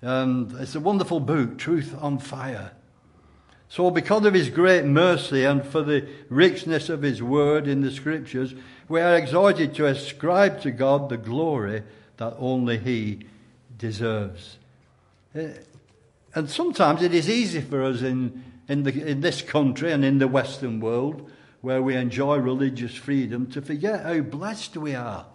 And 0.00 0.52
it's 0.60 0.76
a 0.76 0.80
wonderful 0.80 1.18
book, 1.18 1.58
Truth 1.58 1.94
on 2.00 2.18
Fire. 2.18 2.72
So, 3.70 3.90
because 3.90 4.24
of 4.24 4.32
his 4.32 4.48
great 4.48 4.84
mercy 4.84 5.44
and 5.44 5.64
for 5.64 5.82
the 5.82 6.08
richness 6.30 6.88
of 6.88 7.02
his 7.02 7.22
word 7.22 7.68
in 7.68 7.82
the 7.82 7.90
scriptures, 7.90 8.54
we 8.88 9.00
are 9.00 9.16
exhorted 9.16 9.74
to 9.74 9.86
ascribe 9.86 10.62
to 10.62 10.70
God 10.70 11.08
the 11.08 11.18
glory 11.18 11.82
that 12.16 12.34
only 12.38 12.78
he 12.78 13.26
deserves. 13.76 14.56
Eh, 15.34 15.52
and 16.34 16.48
sometimes 16.48 17.02
it 17.02 17.14
is 17.14 17.28
easy 17.28 17.60
for 17.60 17.82
us 17.82 18.00
in, 18.00 18.42
in, 18.68 18.84
the, 18.84 19.06
in 19.06 19.20
this 19.20 19.42
country 19.42 19.92
and 19.92 20.04
in 20.04 20.18
the 20.18 20.28
Western 20.28 20.80
world, 20.80 21.30
where 21.60 21.82
we 21.82 21.94
enjoy 21.94 22.36
religious 22.36 22.94
freedom, 22.94 23.46
to 23.48 23.60
forget 23.60 24.04
how 24.04 24.20
blessed 24.20 24.76
we 24.76 24.94
are 24.94 25.26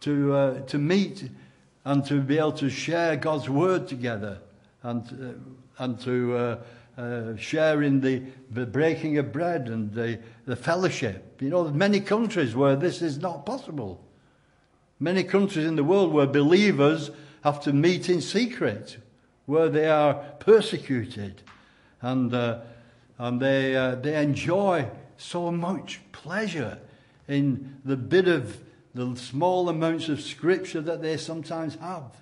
to, 0.00 0.32
uh, 0.32 0.60
to 0.62 0.78
meet 0.78 1.28
and 1.84 2.04
to 2.06 2.20
be 2.20 2.38
able 2.38 2.52
to 2.52 2.70
share 2.70 3.16
God's 3.16 3.48
word 3.48 3.88
together 3.88 4.38
and, 4.82 5.04
uh, 5.78 5.82
and 5.82 6.00
to 6.00 6.36
uh, 6.36 6.56
uh, 6.98 7.36
share 7.36 7.82
in 7.84 8.00
the, 8.00 8.20
the, 8.50 8.66
breaking 8.66 9.18
of 9.18 9.32
bread 9.32 9.68
and 9.68 9.92
the, 9.92 10.18
the 10.46 10.56
fellowship. 10.56 11.40
You 11.40 11.48
know, 11.48 11.64
many 11.70 12.00
countries 12.00 12.56
where 12.56 12.74
this 12.74 13.02
is 13.02 13.18
not 13.18 13.46
possible. 13.46 14.04
Many 14.98 15.22
countries 15.22 15.64
in 15.64 15.76
the 15.76 15.84
world 15.84 16.12
where 16.12 16.26
believers 16.26 17.12
have 17.44 17.60
to 17.62 17.72
meet 17.72 18.08
in 18.08 18.20
secret, 18.20 18.96
where 19.46 19.68
they 19.68 19.88
are 19.88 20.14
persecuted, 20.40 21.42
and, 22.02 22.34
uh, 22.34 22.62
and 23.16 23.40
they, 23.40 23.76
uh, 23.76 23.94
they 23.94 24.20
enjoy 24.20 24.88
so 25.16 25.52
much 25.52 26.00
pleasure 26.10 26.78
in 27.28 27.76
the 27.84 27.96
bit 27.96 28.26
of 28.26 28.58
the 28.94 29.14
small 29.14 29.68
amounts 29.68 30.08
of 30.08 30.20
scripture 30.20 30.80
that 30.80 31.00
they 31.00 31.16
sometimes 31.16 31.76
have, 31.76 32.16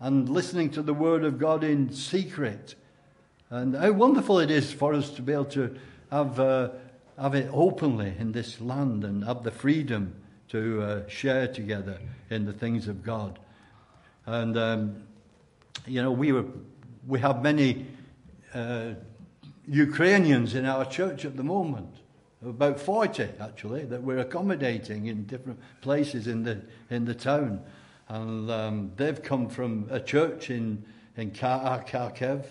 and 0.00 0.28
listening 0.28 0.70
to 0.70 0.82
the 0.82 0.94
word 0.94 1.22
of 1.22 1.38
God 1.38 1.62
in 1.62 1.92
secret 1.92 2.74
and 3.50 3.76
how 3.76 3.92
wonderful 3.92 4.38
it 4.38 4.50
is 4.50 4.72
for 4.72 4.94
us 4.94 5.10
to 5.10 5.22
be 5.22 5.32
able 5.32 5.44
to 5.46 5.76
have, 6.10 6.40
uh, 6.40 6.70
have 7.18 7.34
it 7.34 7.48
openly 7.52 8.14
in 8.18 8.32
this 8.32 8.60
land 8.60 9.04
and 9.04 9.24
have 9.24 9.42
the 9.42 9.50
freedom 9.50 10.14
to 10.48 10.82
uh, 10.82 11.08
share 11.08 11.48
together 11.48 11.98
in 12.30 12.46
the 12.46 12.52
things 12.52 12.88
of 12.88 13.02
God. 13.02 13.38
And, 14.26 14.56
um, 14.56 15.02
you 15.86 16.02
know, 16.02 16.10
we, 16.10 16.32
were, 16.32 16.46
we 17.06 17.20
have 17.20 17.42
many 17.42 17.86
uh, 18.54 18.94
Ukrainians 19.66 20.54
in 20.54 20.64
our 20.64 20.84
church 20.84 21.24
at 21.24 21.36
the 21.36 21.44
moment. 21.44 21.94
About 22.44 22.78
40, 22.78 23.28
actually, 23.40 23.84
that 23.86 24.02
we're 24.02 24.18
accommodating 24.18 25.06
in 25.06 25.24
different 25.24 25.58
places 25.80 26.26
in 26.26 26.44
the, 26.44 26.60
in 26.90 27.04
the 27.04 27.14
town. 27.14 27.62
And 28.08 28.50
um, 28.50 28.92
they've 28.96 29.22
come 29.22 29.48
from 29.48 29.86
a 29.90 30.00
church 30.00 30.50
in, 30.50 30.84
in 31.16 31.30
Kharkiv 31.30 32.44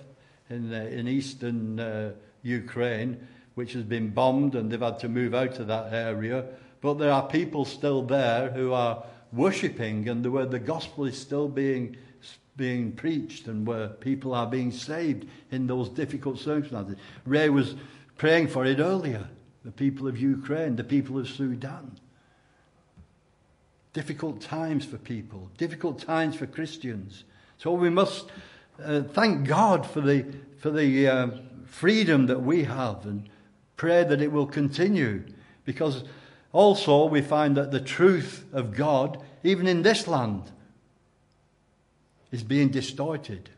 in, 0.50 0.74
uh, 0.74 0.78
in 0.78 1.08
eastern 1.08 1.80
uh, 1.80 2.12
Ukraine, 2.42 3.28
which 3.56 3.74
has 3.74 3.84
been 3.84 4.10
bombed 4.10 4.56
and 4.56 4.72
they've 4.72 4.82
had 4.82 5.00
to 5.00 5.10
move 5.10 5.34
out 5.34 5.60
of 5.60 5.68
that 5.68 5.94
area. 5.94 6.46
But 6.82 6.96
there 6.96 7.12
are 7.12 7.28
people 7.28 7.66
still 7.66 8.02
there 8.02 8.50
who 8.52 8.74
are 8.74 9.04
worshipping 9.32 10.10
and 10.10 10.26
where 10.32 10.46
the 10.46 10.60
gospel 10.60 11.06
is 11.06 11.18
still 11.18 11.48
being, 11.48 11.98
being 12.56 12.92
preached 12.92 13.48
and 13.48 13.66
where 13.66 13.88
people 13.88 14.34
are 14.34 14.48
being 14.48 14.72
saved 14.72 15.28
in 15.52 15.68
those 15.68 15.90
difficult 15.90 16.40
circumstances. 16.40 16.98
Ray 17.26 17.50
was 17.50 17.76
praying 18.18 18.48
for 18.48 18.66
it 18.66 18.80
earlier 18.80 19.28
the 19.64 19.72
people 19.72 20.08
of 20.08 20.18
Ukraine, 20.18 20.76
the 20.76 20.84
people 20.84 21.18
of 21.18 21.28
Sudan. 21.28 21.98
Difficult 23.94 24.42
times 24.42 24.86
for 24.86 24.98
people, 24.98 25.50
difficult 25.58 26.00
times 26.00 26.36
for 26.36 26.46
Christians. 26.46 27.24
So 27.58 27.72
we 27.72 27.90
must 27.90 28.30
uh, 28.82 29.02
thank 29.02 29.48
God 29.48 29.86
for 29.86 30.02
the, 30.02 30.26
for 30.58 30.72
the 30.72 31.08
uh, 31.08 31.28
freedom 31.66 32.28
that 32.28 32.42
we 32.42 32.64
have 32.64 33.06
and 33.06 33.30
pray 33.78 34.04
that 34.04 34.22
it 34.22 34.32
will 34.32 34.48
continue. 34.48 35.24
Because 35.66 36.04
also 36.52 37.06
we 37.06 37.22
find 37.22 37.58
that 37.58 37.72
the 37.72 37.82
truth 37.82 38.46
of 38.54 38.76
God, 38.76 39.20
even 39.44 39.68
in 39.68 39.82
this 39.82 40.08
land, 40.08 40.52
is 42.32 42.44
being 42.44 42.70
distorted. 42.70 43.50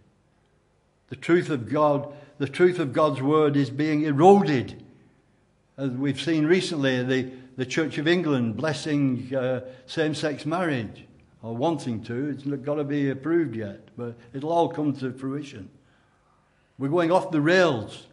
The 1.10 1.16
truth 1.16 1.50
of 1.50 1.70
God, 1.70 2.14
the 2.38 2.50
truth 2.50 2.80
of 2.80 2.92
God's 2.92 3.22
word 3.22 3.56
is 3.56 3.70
being 3.70 4.04
eroded. 4.04 4.84
As 5.78 5.92
we've 5.92 6.22
seen 6.22 6.46
recently, 6.46 7.04
the, 7.04 7.32
the 7.58 7.66
Church 7.66 7.98
of 7.98 8.08
England 8.08 8.58
blessing 8.58 9.34
uh, 9.36 9.62
same 9.86 10.14
sex 10.14 10.46
marriage 10.46 11.06
or 11.46 11.56
wanting 11.56 12.02
to. 12.04 12.30
It's 12.30 12.46
not 12.46 12.64
got 12.64 12.76
to 12.76 12.84
be 12.84 13.12
approved 13.12 13.56
yet, 13.56 13.90
but 13.96 14.16
it'll 14.34 14.52
all 14.52 14.68
come 14.68 14.94
to 14.98 15.14
fruition. 15.14 15.70
We're 16.80 16.90
going 16.90 17.12
off 17.12 17.30
the 17.30 17.40
rails. 17.40 18.08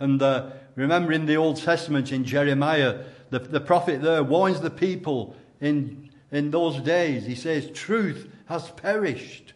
And 0.00 0.20
uh, 0.22 0.52
remember 0.74 1.12
in 1.12 1.26
the 1.26 1.36
Old 1.36 1.58
Testament, 1.58 2.12
in 2.12 2.24
Jeremiah, 2.24 3.04
the, 3.28 3.40
the 3.40 3.60
prophet 3.60 4.00
there 4.00 4.22
warns 4.22 4.60
the 4.62 4.70
people 4.70 5.36
in, 5.60 6.08
in 6.32 6.50
those 6.50 6.80
days. 6.80 7.26
He 7.26 7.34
says, 7.34 7.70
Truth 7.74 8.26
has 8.46 8.70
perished. 8.70 9.52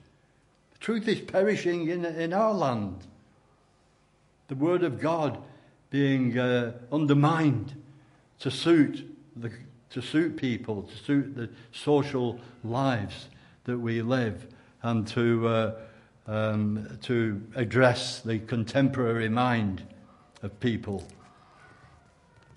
Truth 0.79 1.09
is 1.09 1.23
perishing 1.23 1.89
in, 1.89 2.05
in 2.05 2.35
our 2.35 2.53
land. 2.53 2.99
The 4.49 4.57
Word 4.57 4.83
of 4.83 5.01
God 5.01 5.43
being 5.89 6.39
uh, 6.39 6.73
undermined 6.93 7.75
to 8.41 8.51
suit 8.51 9.07
the, 9.37 9.51
to 9.91 10.01
suit 10.01 10.37
people, 10.37 10.83
to 10.83 10.97
suit 11.05 11.35
the 11.35 11.49
social 11.73 12.39
lives 12.63 13.27
that 13.65 13.79
we 13.79 14.03
live, 14.03 14.47
and 14.83 15.07
to, 15.09 15.49
uh, 15.49 15.73
um, 16.27 16.99
to 17.03 17.43
address 17.57 18.21
the 18.21 18.39
contemporary 18.39 19.29
mind 19.29 19.83
of 20.43 20.59
people. 20.61 21.07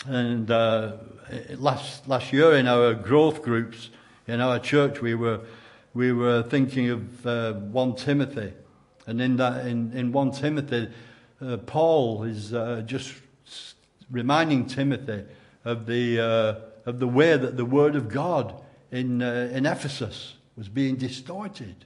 And 0.05 0.51
uh, 0.51 0.93
last, 1.57 2.07
last 2.07 2.31
year 2.33 2.53
in 2.53 2.67
our 2.67 2.93
growth 2.93 3.41
groups 3.41 3.89
in 4.27 4.39
our 4.39 4.59
church, 4.59 5.01
we 5.01 5.15
were, 5.15 5.41
we 5.93 6.11
were 6.11 6.43
thinking 6.43 6.89
of 6.89 7.25
uh, 7.25 7.53
1 7.53 7.95
Timothy. 7.95 8.53
And 9.05 9.21
in, 9.21 9.37
that, 9.37 9.65
in, 9.65 9.91
in 9.93 10.11
1 10.11 10.31
Timothy, 10.31 10.89
uh, 11.41 11.57
Paul 11.57 12.23
is 12.23 12.53
uh, 12.53 12.83
just 12.85 13.13
reminding 14.11 14.67
Timothy 14.67 15.23
of 15.65 15.85
the 15.85 16.19
uh, 16.19 16.55
of 16.85 16.99
the 16.99 17.07
way 17.07 17.37
that 17.37 17.57
the 17.57 17.65
Word 17.65 17.95
of 17.95 18.09
God 18.09 18.61
in, 18.91 19.21
uh, 19.21 19.49
in 19.53 19.65
Ephesus 19.65 20.35
was 20.55 20.69
being 20.69 20.95
distorted. 20.95 21.85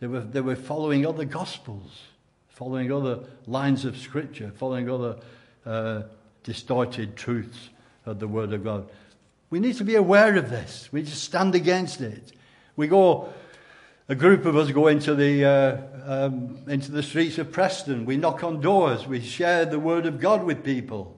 They 0.00 0.06
were, 0.06 0.20
they 0.20 0.40
were 0.40 0.56
following 0.56 1.04
other 1.04 1.24
Gospels, 1.24 2.02
following 2.48 2.92
other 2.92 3.20
lines 3.46 3.84
of 3.84 3.96
Scripture, 3.96 4.52
following 4.56 4.88
other 4.88 5.18
uh, 5.66 6.02
distorted 6.44 7.16
truths 7.16 7.70
of 8.06 8.20
the 8.20 8.28
Word 8.28 8.52
of 8.52 8.64
God. 8.64 8.90
We 9.50 9.60
need 9.60 9.76
to 9.76 9.84
be 9.84 9.96
aware 9.96 10.36
of 10.36 10.50
this. 10.50 10.88
We 10.92 11.02
just 11.02 11.24
stand 11.24 11.54
against 11.54 12.00
it. 12.00 12.32
We 12.76 12.86
go, 12.86 13.32
a 14.08 14.14
group 14.14 14.46
of 14.46 14.56
us 14.56 14.70
go 14.70 14.86
into 14.86 15.14
the, 15.14 15.44
uh, 15.44 16.26
um, 16.26 16.58
into 16.68 16.92
the 16.92 17.02
streets 17.02 17.38
of 17.38 17.50
Preston. 17.50 18.04
We 18.04 18.16
knock 18.16 18.44
on 18.44 18.60
doors. 18.60 19.06
We 19.06 19.20
share 19.20 19.64
the 19.64 19.78
Word 19.78 20.06
of 20.06 20.20
God 20.20 20.44
with 20.44 20.62
people. 20.62 21.16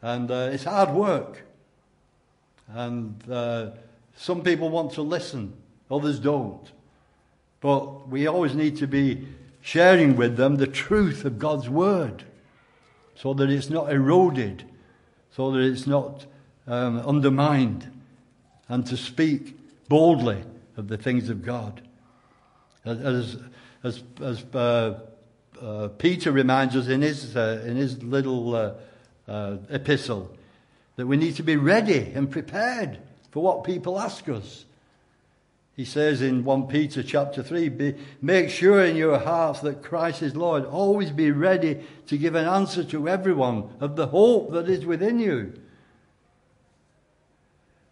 And 0.00 0.30
uh, 0.30 0.50
it's 0.52 0.64
hard 0.64 0.90
work. 0.90 1.44
And 2.68 3.22
uh, 3.30 3.70
some 4.16 4.42
people 4.42 4.70
want 4.70 4.92
to 4.92 5.02
listen, 5.02 5.54
others 5.90 6.18
don't. 6.18 6.70
But 7.60 8.08
we 8.08 8.26
always 8.26 8.54
need 8.54 8.76
to 8.78 8.86
be 8.86 9.26
sharing 9.60 10.16
with 10.16 10.36
them 10.36 10.56
the 10.56 10.66
truth 10.66 11.24
of 11.24 11.38
God's 11.38 11.68
word 11.68 12.24
so 13.14 13.34
that 13.34 13.50
it's 13.50 13.70
not 13.70 13.92
eroded, 13.92 14.64
so 15.30 15.52
that 15.52 15.60
it's 15.60 15.86
not 15.86 16.26
um, 16.66 16.98
undermined, 17.00 17.90
and 18.68 18.86
to 18.86 18.96
speak 18.96 19.56
boldly 19.88 20.42
of 20.76 20.88
the 20.88 20.96
things 20.96 21.28
of 21.28 21.44
God. 21.44 21.82
As, 22.84 23.36
as, 23.84 24.02
as 24.20 24.44
uh, 24.54 24.98
uh, 25.60 25.88
Peter 25.98 26.32
reminds 26.32 26.74
us 26.74 26.88
in 26.88 27.02
his, 27.02 27.36
uh, 27.36 27.62
in 27.64 27.76
his 27.76 28.02
little 28.02 28.54
uh, 28.54 28.72
uh, 29.28 29.58
epistle, 29.70 30.34
that 30.96 31.06
we 31.06 31.16
need 31.16 31.36
to 31.36 31.42
be 31.42 31.56
ready 31.56 32.12
and 32.14 32.30
prepared 32.30 32.98
for 33.30 33.42
what 33.42 33.64
people 33.64 33.98
ask 33.98 34.28
us. 34.28 34.64
He 35.74 35.86
says 35.86 36.20
in 36.20 36.44
1 36.44 36.66
Peter 36.66 37.02
chapter 37.02 37.42
3, 37.42 37.68
be, 37.70 37.94
make 38.20 38.50
sure 38.50 38.84
in 38.84 38.94
your 38.94 39.18
hearts 39.18 39.60
that 39.60 39.82
Christ 39.82 40.22
is 40.22 40.36
Lord. 40.36 40.66
Always 40.66 41.10
be 41.10 41.30
ready 41.30 41.82
to 42.08 42.18
give 42.18 42.34
an 42.34 42.44
answer 42.44 42.84
to 42.84 43.08
everyone 43.08 43.70
of 43.80 43.96
the 43.96 44.08
hope 44.08 44.52
that 44.52 44.68
is 44.68 44.84
within 44.84 45.18
you. 45.18 45.54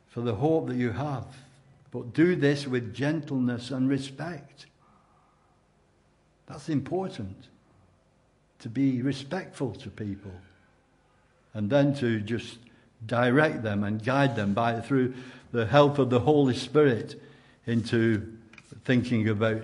For 0.08 0.20
the 0.20 0.34
hope 0.34 0.66
that 0.68 0.76
you 0.76 0.90
have. 0.90 1.24
But 1.90 2.12
do 2.12 2.36
this 2.36 2.66
with 2.66 2.94
gentleness 2.94 3.70
and 3.70 3.88
respect. 3.88 4.66
That's 6.46 6.68
important. 6.68 7.48
To 8.58 8.68
be 8.68 9.00
respectful 9.00 9.72
to 9.76 9.88
people. 9.88 10.32
And 11.54 11.70
then 11.70 11.94
to 11.94 12.20
just 12.20 12.58
direct 13.06 13.62
them 13.62 13.84
and 13.84 14.02
guide 14.02 14.36
them 14.36 14.54
by 14.54 14.80
through 14.80 15.14
the 15.52 15.66
help 15.66 15.98
of 15.98 16.10
the 16.10 16.20
Holy 16.20 16.54
Spirit 16.54 17.20
into 17.66 18.36
thinking 18.84 19.28
about 19.28 19.62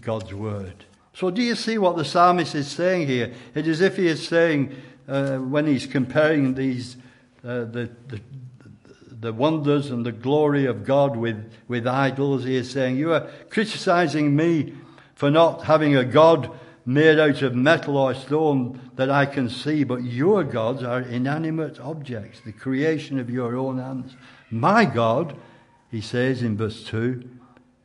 God's 0.00 0.34
word. 0.34 0.84
So, 1.14 1.30
do 1.30 1.42
you 1.42 1.54
see 1.54 1.78
what 1.78 1.96
the 1.96 2.04
psalmist 2.04 2.54
is 2.54 2.68
saying 2.68 3.06
here? 3.06 3.32
It 3.54 3.66
is 3.66 3.80
if 3.80 3.96
he 3.96 4.06
is 4.06 4.26
saying, 4.26 4.74
uh, 5.08 5.38
when 5.38 5.66
he's 5.66 5.86
comparing 5.86 6.54
these, 6.54 6.96
uh, 7.44 7.64
the, 7.64 7.90
the, 8.08 8.20
the 9.20 9.32
wonders 9.32 9.90
and 9.90 10.06
the 10.06 10.12
glory 10.12 10.66
of 10.66 10.84
God 10.84 11.16
with, 11.16 11.52
with 11.68 11.86
idols, 11.86 12.44
he 12.44 12.56
is 12.56 12.70
saying, 12.70 12.96
You 12.96 13.12
are 13.12 13.28
criticizing 13.50 14.34
me 14.34 14.72
for 15.14 15.30
not 15.30 15.64
having 15.64 15.96
a 15.96 16.04
God 16.04 16.50
made 16.90 17.20
out 17.20 17.40
of 17.42 17.54
metal 17.54 17.96
or 17.96 18.12
stone 18.14 18.80
that 18.96 19.08
I 19.08 19.24
can 19.24 19.48
see, 19.48 19.84
but 19.84 20.02
your 20.02 20.42
gods 20.42 20.82
are 20.82 21.00
inanimate 21.00 21.78
objects, 21.78 22.40
the 22.40 22.50
creation 22.52 23.20
of 23.20 23.30
your 23.30 23.56
own 23.56 23.78
hands. 23.78 24.16
My 24.50 24.84
God, 24.84 25.36
he 25.90 26.00
says 26.00 26.42
in 26.42 26.56
verse 26.56 26.82
2, 26.84 27.22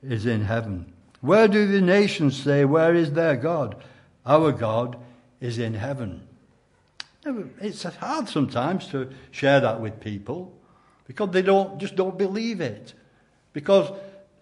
is 0.01 0.25
in 0.25 0.45
heaven. 0.45 0.91
Where 1.21 1.47
do 1.47 1.67
the 1.67 1.81
nations 1.81 2.41
say, 2.41 2.65
Where 2.65 2.95
is 2.95 3.13
their 3.13 3.35
God? 3.35 3.75
Our 4.25 4.51
God 4.51 4.97
is 5.39 5.59
in 5.59 5.75
heaven. 5.75 6.27
It's 7.61 7.83
hard 7.83 8.27
sometimes 8.27 8.87
to 8.87 9.11
share 9.29 9.59
that 9.59 9.81
with 9.81 9.99
people 9.99 10.51
because 11.05 11.29
they 11.29 11.43
don't 11.43 11.79
just 11.79 11.95
don't 11.95 12.17
believe 12.17 12.59
it. 12.59 12.93
Because 13.53 13.91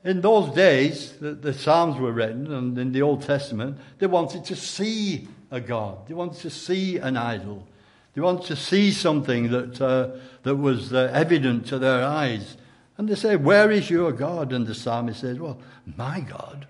in 0.04 0.22
those 0.22 0.54
days, 0.54 1.14
the, 1.14 1.32
the, 1.34 1.54
Psalms 1.54 1.98
were 1.98 2.12
written, 2.12 2.52
and 2.54 2.78
in 2.78 2.92
the 2.92 3.02
Old 3.02 3.22
Testament, 3.22 3.78
they 4.00 4.08
wanted 4.08 4.44
to 4.46 4.56
see 4.56 5.28
a 5.50 5.62
God. 5.62 6.08
They 6.08 6.14
wanted 6.14 6.42
to 6.42 6.50
see 6.50 6.98
an 6.98 7.16
idol. 7.16 7.66
They 8.14 8.22
wanted 8.22 8.46
to 8.48 8.56
see 8.56 8.92
something 8.92 9.50
that, 9.52 9.82
uh, 9.82 10.10
that 10.44 10.56
was 10.56 10.94
uh, 10.94 11.10
evident 11.14 11.68
to 11.68 11.80
their 11.80 12.04
eyes. 12.04 12.58
And 12.98 13.08
they 13.08 13.16
say, 13.16 13.38
Where 13.38 13.72
is 13.72 13.90
your 13.90 14.12
God? 14.12 14.52
And 14.52 14.68
the 14.68 14.76
psalmist 14.76 15.22
says, 15.22 15.40
Well, 15.40 15.58
my 15.96 16.20
God, 16.20 16.68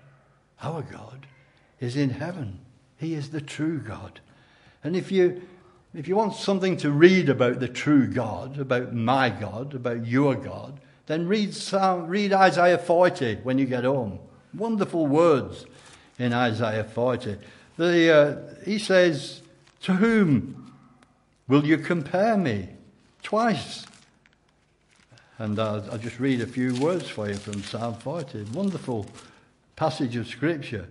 our 0.62 0.82
God, 0.82 1.26
is 1.80 1.96
in 1.96 2.10
heaven. 2.10 2.60
He 2.98 3.14
is 3.14 3.30
the 3.30 3.40
true 3.40 3.78
God. 3.78 4.20
And 4.84 4.94
if 4.94 5.10
you, 5.10 5.42
if 5.92 6.06
you 6.06 6.14
want 6.14 6.34
something 6.34 6.76
to 6.78 6.90
read 6.90 7.28
about 7.28 7.58
the 7.58 7.68
true 7.68 8.06
God, 8.06 8.58
about 8.58 8.94
my 8.94 9.28
God, 9.28 9.74
about 9.74 10.06
your 10.06 10.34
God, 10.36 10.80
then 11.06 11.28
read, 11.28 11.54
Psalm, 11.54 12.06
read 12.06 12.32
Isaiah 12.32 12.78
40 12.78 13.36
when 13.42 13.58
you 13.58 13.66
get 13.66 13.84
home. 13.84 14.18
Wonderful 14.54 15.06
words 15.06 15.66
in 16.18 16.32
Isaiah 16.32 16.84
40. 16.84 17.36
The, 17.76 18.10
uh, 18.10 18.64
he 18.64 18.78
says, 18.78 19.42
To 19.82 19.94
whom 19.94 20.72
will 21.48 21.66
you 21.66 21.78
compare 21.78 22.36
me? 22.36 22.68
Twice. 23.22 23.84
And 25.38 25.58
I'll, 25.58 25.84
I'll 25.90 25.98
just 25.98 26.20
read 26.20 26.40
a 26.40 26.46
few 26.46 26.74
words 26.80 27.08
for 27.08 27.28
you 27.28 27.34
from 27.34 27.62
Psalm 27.62 27.94
40. 27.94 28.44
Wonderful 28.52 29.06
passage 29.76 30.16
of 30.16 30.28
Scripture. 30.28 30.88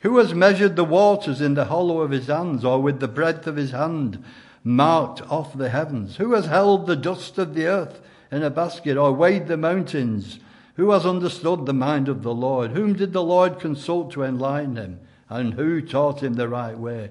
Who 0.00 0.18
has 0.18 0.34
measured 0.34 0.74
the 0.74 0.84
waters 0.84 1.40
in 1.40 1.54
the 1.54 1.66
hollow 1.66 2.00
of 2.00 2.10
his 2.10 2.26
hands, 2.26 2.64
or 2.64 2.82
with 2.82 2.98
the 2.98 3.08
breadth 3.08 3.46
of 3.46 3.54
his 3.54 3.70
hand 3.70 4.22
marked 4.64 5.22
off 5.30 5.56
the 5.56 5.68
heavens? 5.68 6.16
Who 6.16 6.32
has 6.32 6.46
held 6.46 6.86
the 6.86 6.96
dust 6.96 7.38
of 7.38 7.54
the 7.54 7.66
earth 7.66 8.00
in 8.32 8.42
a 8.42 8.50
basket, 8.50 8.96
or 8.96 9.12
weighed 9.12 9.46
the 9.46 9.58
mountains? 9.58 10.40
Who 10.76 10.90
has 10.90 11.04
understood 11.04 11.66
the 11.66 11.74
mind 11.74 12.08
of 12.08 12.22
the 12.22 12.34
Lord? 12.34 12.70
Whom 12.70 12.94
did 12.94 13.12
the 13.12 13.22
Lord 13.22 13.60
consult 13.60 14.10
to 14.12 14.24
enlighten 14.24 14.76
him? 14.76 15.00
And 15.28 15.54
who 15.54 15.82
taught 15.82 16.22
him 16.22 16.34
the 16.34 16.48
right 16.48 16.76
way? 16.76 17.10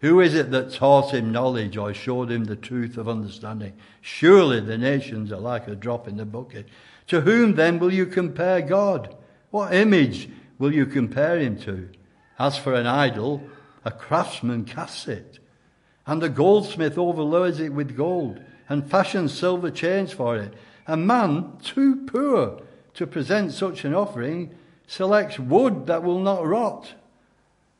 Who 0.00 0.18
is 0.20 0.34
it 0.34 0.50
that 0.50 0.72
taught 0.72 1.12
him 1.12 1.30
knowledge 1.30 1.76
or 1.76 1.92
showed 1.94 2.30
him 2.30 2.44
the 2.44 2.56
truth 2.56 2.96
of 2.96 3.08
understanding? 3.08 3.74
Surely 4.00 4.60
the 4.60 4.78
nations 4.78 5.30
are 5.30 5.38
like 5.38 5.68
a 5.68 5.76
drop 5.76 6.08
in 6.08 6.16
the 6.16 6.24
bucket. 6.24 6.66
To 7.08 7.20
whom 7.20 7.54
then 7.54 7.78
will 7.78 7.92
you 7.92 8.06
compare 8.06 8.62
God? 8.62 9.14
What 9.50 9.74
image 9.74 10.28
will 10.58 10.72
you 10.74 10.86
compare 10.86 11.38
him 11.38 11.58
to? 11.60 11.90
As 12.38 12.56
for 12.56 12.74
an 12.74 12.86
idol, 12.86 13.42
a 13.84 13.90
craftsman 13.90 14.64
casts 14.64 15.06
it, 15.06 15.38
and 16.06 16.22
a 16.22 16.28
goldsmith 16.28 16.96
overloads 16.96 17.60
it 17.60 17.72
with 17.72 17.96
gold 17.96 18.40
and 18.72 18.90
fashions 18.90 19.34
silver 19.34 19.70
chains 19.70 20.12
for 20.12 20.34
it. 20.34 20.54
A 20.86 20.96
man 20.96 21.52
too 21.62 22.06
poor 22.06 22.62
to 22.94 23.06
present 23.06 23.52
such 23.52 23.84
an 23.84 23.94
offering 23.94 24.54
selects 24.86 25.38
wood 25.38 25.86
that 25.88 26.02
will 26.02 26.20
not 26.20 26.46
rot. 26.46 26.94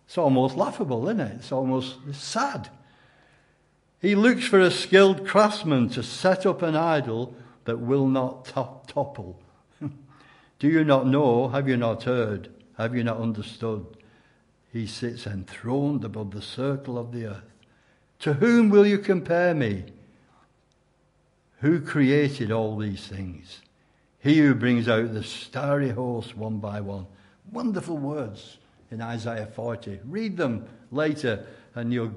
It's 0.05 0.19
almost 0.19 0.55
laughable, 0.55 1.09
isn't 1.09 1.21
it? 1.21 1.37
It's 1.37 1.51
almost 1.51 1.97
sad. 2.13 2.69
He 4.03 4.15
looks 4.15 4.45
for 4.45 4.61
a 4.61 4.71
skilled 4.71 5.27
craftsman 5.27 5.89
to 5.91 6.03
set 6.03 6.45
up 6.45 6.61
an 6.61 6.77
idol 6.77 7.35
that 7.65 7.81
will 7.81 8.07
not 8.07 8.45
top- 8.45 8.87
topple. 8.87 9.41
Do 10.59 10.69
you 10.69 10.85
not 10.85 11.07
know? 11.07 11.49
Have 11.49 11.71
you 11.71 11.79
not 11.79 12.03
heard? 12.03 12.51
Have 12.77 12.95
you 12.95 13.03
not 13.03 13.17
understood? 13.17 13.87
He 14.71 14.87
sits 14.87 15.27
enthroned 15.27 16.05
above 16.05 16.33
the 16.33 16.43
circle 16.43 16.99
of 16.99 17.13
the 17.13 17.25
earth. 17.25 17.51
To 18.19 18.35
whom 18.35 18.69
will 18.69 18.87
you 18.87 18.99
compare 18.99 19.55
me? 19.55 19.85
Who 21.63 21.81
created 21.81 22.51
all 22.51 22.77
these 22.77 23.07
things? 23.07 23.61
He 24.19 24.39
who 24.39 24.53
brings 24.53 24.89
out 24.89 25.15
the 25.15 25.23
starry 25.23 25.91
host 25.91 26.37
one 26.37 26.59
by 26.59 26.81
one. 26.81 27.07
Wonderful 27.53 27.99
words 27.99 28.59
in 28.91 29.01
Isaiah 29.01 29.47
40. 29.47 30.01
Read 30.05 30.37
them 30.37 30.67
later, 30.91 31.47
and 31.77 31.93
you'll, 31.93 32.15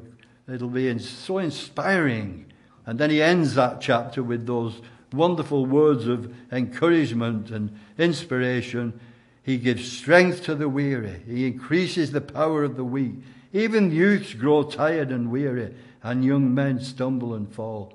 it'll 0.51 0.69
be 0.69 0.97
so 0.97 1.37
inspiring. 1.37 2.47
And 2.87 2.97
then 2.97 3.11
he 3.11 3.21
ends 3.21 3.53
that 3.53 3.81
chapter 3.81 4.23
with 4.23 4.47
those 4.47 4.81
wonderful 5.13 5.67
words 5.67 6.07
of 6.07 6.33
encouragement 6.51 7.51
and 7.51 7.79
inspiration. 7.99 8.99
He 9.43 9.57
gives 9.57 9.91
strength 9.91 10.43
to 10.45 10.55
the 10.55 10.69
weary, 10.69 11.21
he 11.27 11.45
increases 11.45 12.11
the 12.11 12.21
power 12.21 12.63
of 12.63 12.77
the 12.77 12.83
weak. 12.83 13.13
Even 13.53 13.91
youths 13.91 14.33
grow 14.33 14.63
tired 14.63 15.11
and 15.11 15.29
weary, 15.29 15.75
and 16.01 16.25
young 16.25 16.51
men 16.55 16.79
stumble 16.79 17.35
and 17.35 17.53
fall. 17.53 17.93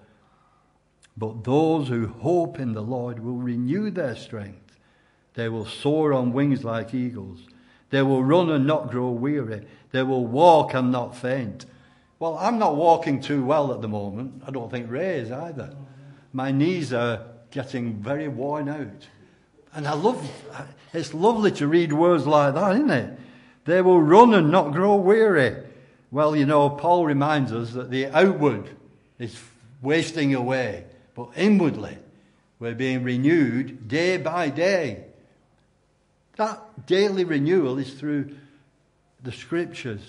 But 1.20 1.44
those 1.44 1.88
who 1.88 2.06
hope 2.06 2.58
in 2.58 2.72
the 2.72 2.80
Lord 2.80 3.22
will 3.22 3.36
renew 3.36 3.90
their 3.90 4.16
strength. 4.16 4.78
They 5.34 5.50
will 5.50 5.66
soar 5.66 6.14
on 6.14 6.32
wings 6.32 6.64
like 6.64 6.94
eagles. 6.94 7.40
They 7.90 8.00
will 8.00 8.24
run 8.24 8.48
and 8.48 8.66
not 8.66 8.90
grow 8.90 9.10
weary. 9.10 9.66
They 9.92 10.02
will 10.02 10.26
walk 10.26 10.72
and 10.72 10.90
not 10.90 11.14
faint. 11.14 11.66
Well, 12.18 12.38
I'm 12.38 12.58
not 12.58 12.74
walking 12.74 13.20
too 13.20 13.44
well 13.44 13.70
at 13.70 13.82
the 13.82 13.88
moment. 13.88 14.42
I 14.46 14.50
don't 14.50 14.70
think 14.70 14.90
Ray 14.90 15.18
is 15.18 15.30
either. 15.30 15.76
My 16.32 16.52
knees 16.52 16.90
are 16.94 17.26
getting 17.50 18.02
very 18.02 18.28
worn 18.28 18.70
out. 18.70 19.06
And 19.74 19.86
I 19.86 19.92
love, 19.92 20.26
it's 20.94 21.12
lovely 21.12 21.52
to 21.52 21.66
read 21.66 21.92
words 21.92 22.26
like 22.26 22.54
that, 22.54 22.76
isn't 22.76 22.90
it? 22.90 23.18
They 23.66 23.82
will 23.82 24.00
run 24.00 24.32
and 24.32 24.50
not 24.50 24.72
grow 24.72 24.96
weary. 24.96 25.54
Well, 26.10 26.34
you 26.34 26.46
know, 26.46 26.70
Paul 26.70 27.04
reminds 27.04 27.52
us 27.52 27.72
that 27.72 27.90
the 27.90 28.06
outward 28.06 28.70
is 29.18 29.38
wasting 29.82 30.34
away. 30.34 30.86
But 31.20 31.36
inwardly, 31.36 31.98
we're 32.58 32.74
being 32.74 33.02
renewed 33.02 33.88
day 33.88 34.16
by 34.16 34.48
day. 34.48 35.04
That 36.36 36.86
daily 36.86 37.24
renewal 37.24 37.76
is 37.76 37.92
through 37.92 38.34
the 39.22 39.30
scriptures 39.30 40.00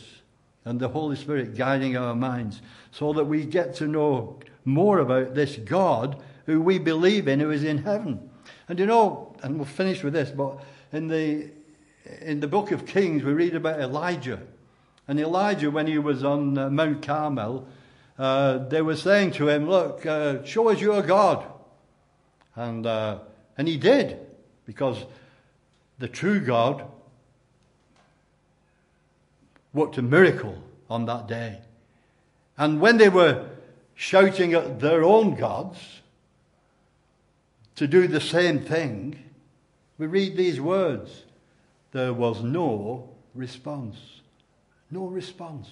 and 0.63 0.79
the 0.79 0.87
Holy 0.87 1.17
Spirit 1.17 1.57
guiding 1.57 1.97
our 1.97 2.15
minds 2.15 2.61
so 2.91 3.11
that 3.11 3.25
we 3.25 3.43
get 3.43 3.75
to 3.75 3.87
know 3.87 4.39
more 4.63 4.99
about 4.99 5.35
this 5.35 5.57
God 5.57 6.15
who 6.45 6.61
we 6.61 6.79
believe 6.79 7.27
in, 7.27 7.41
who 7.41 7.51
is 7.51 7.65
in 7.65 7.79
heaven. 7.79 8.29
And 8.69 8.79
you 8.79 8.85
know, 8.85 9.35
and 9.43 9.57
we'll 9.57 9.65
finish 9.65 10.03
with 10.03 10.13
this, 10.13 10.29
but 10.29 10.63
in 10.93 11.09
the, 11.09 11.49
in 12.21 12.39
the 12.39 12.47
book 12.47 12.71
of 12.71 12.85
Kings, 12.85 13.21
we 13.21 13.33
read 13.33 13.53
about 13.53 13.81
Elijah. 13.81 14.39
And 15.09 15.19
Elijah, 15.19 15.71
when 15.71 15.87
he 15.87 15.97
was 15.97 16.23
on 16.23 16.57
uh, 16.57 16.69
Mount 16.69 17.05
Carmel, 17.05 17.67
uh, 18.17 18.59
they 18.69 18.81
were 18.81 18.95
saying 18.95 19.31
to 19.31 19.49
him, 19.49 19.69
Look, 19.69 20.05
uh, 20.05 20.43
show 20.43 20.69
us 20.69 20.79
your 20.79 21.01
God. 21.01 21.45
And, 22.55 22.85
uh, 22.85 23.19
and 23.57 23.67
he 23.67 23.77
did, 23.77 24.19
because 24.65 25.05
the 25.99 26.07
true 26.07 26.39
God 26.39 26.85
worked 29.73 29.97
a 29.97 30.01
miracle 30.01 30.61
on 30.89 31.05
that 31.05 31.27
day. 31.27 31.59
And 32.57 32.81
when 32.81 32.97
they 32.97 33.09
were 33.09 33.47
shouting 33.95 34.53
at 34.53 34.79
their 34.79 35.03
own 35.03 35.35
gods 35.35 36.01
to 37.75 37.87
do 37.87 38.07
the 38.07 38.21
same 38.21 38.59
thing, 38.59 39.17
we 39.97 40.07
read 40.07 40.35
these 40.35 40.59
words 40.59 41.23
there 41.91 42.13
was 42.13 42.41
no 42.41 43.09
response. 43.33 43.97
No 44.89 45.05
response. 45.05 45.67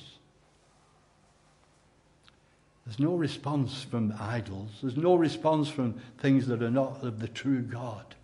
There's 2.89 2.99
no 2.99 3.13
response 3.13 3.83
from 3.83 4.15
idols. 4.19 4.71
There's 4.81 4.97
no 4.97 5.13
response 5.13 5.69
from 5.69 6.01
things 6.17 6.47
that 6.47 6.63
are 6.63 6.71
not 6.71 7.03
of 7.03 7.19
the 7.19 7.27
true 7.27 7.61
God. 7.61 8.15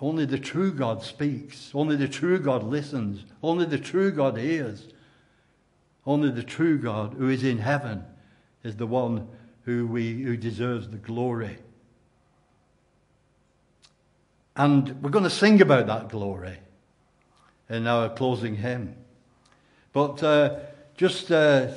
Only 0.00 0.24
the 0.24 0.38
true 0.38 0.72
God 0.72 1.02
speaks. 1.02 1.70
Only 1.74 1.96
the 1.96 2.08
true 2.08 2.38
God 2.38 2.64
listens. 2.64 3.26
Only 3.42 3.66
the 3.66 3.78
true 3.78 4.12
God 4.12 4.38
hears. 4.38 4.88
Only 6.06 6.30
the 6.30 6.42
true 6.42 6.78
God 6.78 7.16
who 7.18 7.28
is 7.28 7.44
in 7.44 7.58
heaven 7.58 8.02
is 8.64 8.76
the 8.76 8.86
one 8.86 9.28
who, 9.64 9.86
we, 9.86 10.22
who 10.22 10.38
deserves 10.38 10.88
the 10.88 10.96
glory. 10.96 11.58
And 14.56 15.02
we're 15.02 15.10
going 15.10 15.24
to 15.24 15.30
sing 15.30 15.60
about 15.60 15.86
that 15.88 16.08
glory 16.08 16.60
in 17.68 17.86
our 17.86 18.08
closing 18.08 18.56
hymn. 18.56 18.96
But 19.92 20.22
uh, 20.22 20.60
just, 20.96 21.30
uh, 21.30 21.72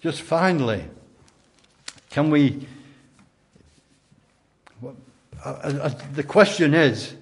just 0.00 0.22
finally, 0.22 0.84
can 2.10 2.30
we? 2.30 2.66
Uh, 4.82 4.92
uh, 5.44 5.88
the 6.12 6.22
question 6.22 6.74
is 6.74 7.14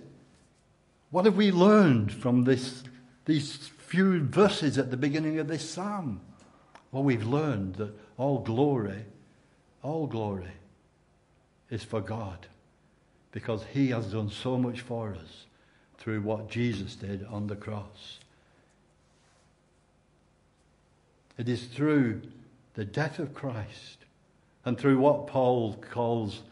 what 1.10 1.24
have 1.24 1.36
we 1.36 1.50
learned 1.50 2.12
from 2.12 2.44
this, 2.44 2.82
these 3.24 3.56
few 3.78 4.20
verses 4.20 4.76
at 4.76 4.90
the 4.90 4.96
beginning 4.96 5.38
of 5.38 5.48
this 5.48 5.68
psalm? 5.68 6.20
Well, 6.92 7.02
we've 7.02 7.26
learned 7.26 7.76
that 7.76 7.92
all 8.16 8.40
glory, 8.40 9.04
all 9.82 10.06
glory 10.06 10.52
is 11.70 11.82
for 11.82 12.00
God 12.00 12.46
because 13.32 13.64
He 13.72 13.88
has 13.88 14.12
done 14.12 14.30
so 14.30 14.58
much 14.58 14.80
for 14.80 15.14
us 15.14 15.44
through 15.98 16.20
what 16.22 16.50
Jesus 16.50 16.94
did 16.94 17.24
on 17.26 17.46
the 17.46 17.56
cross. 17.56 18.18
It 21.38 21.48
is 21.48 21.64
through 21.64 22.22
the 22.78 22.84
death 22.84 23.18
of 23.18 23.34
Christ 23.34 24.04
and 24.64 24.78
through 24.78 25.00
what 25.00 25.26
Paul 25.26 25.74
calls 25.90 26.42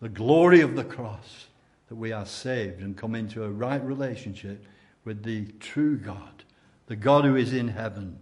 the 0.00 0.08
glory 0.08 0.60
of 0.60 0.74
the 0.74 0.82
cross 0.82 1.46
that 1.88 1.94
we 1.94 2.10
are 2.10 2.26
saved 2.26 2.80
and 2.80 2.96
come 2.96 3.14
into 3.14 3.44
a 3.44 3.48
right 3.48 3.80
relationship 3.84 4.66
with 5.04 5.22
the 5.22 5.46
true 5.60 5.96
God, 5.96 6.42
the 6.88 6.96
God 6.96 7.24
who 7.24 7.36
is 7.36 7.52
in 7.52 7.68
heaven. 7.68 8.18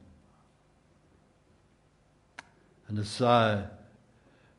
And 2.88 2.98
as, 2.98 3.22
uh, 3.22 3.68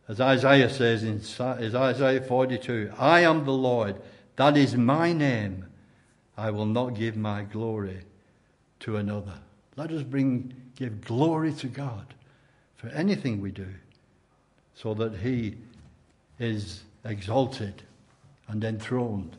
as 0.07 0.19
Isaiah 0.19 0.67
says 0.67 1.03
in 1.03 1.21
Isaiah 1.39 2.21
42, 2.21 2.93
I 2.97 3.19
am 3.19 3.45
the 3.45 3.51
Lord, 3.51 4.01
that 4.37 4.57
is 4.57 4.75
my 4.75 5.13
name. 5.13 5.67
I 6.35 6.49
will 6.49 6.65
not 6.65 6.95
give 6.95 7.15
my 7.15 7.43
glory 7.43 7.99
to 8.79 8.97
another. 8.97 9.35
Let 9.75 9.91
us 9.91 10.01
bring, 10.01 10.51
give 10.75 11.01
glory 11.01 11.53
to 11.53 11.67
God 11.67 12.15
for 12.77 12.87
anything 12.89 13.41
we 13.41 13.51
do 13.51 13.67
so 14.73 14.93
that 14.93 15.15
He 15.17 15.57
is 16.39 16.83
exalted 17.03 17.83
and 18.47 18.63
enthroned 18.63 19.35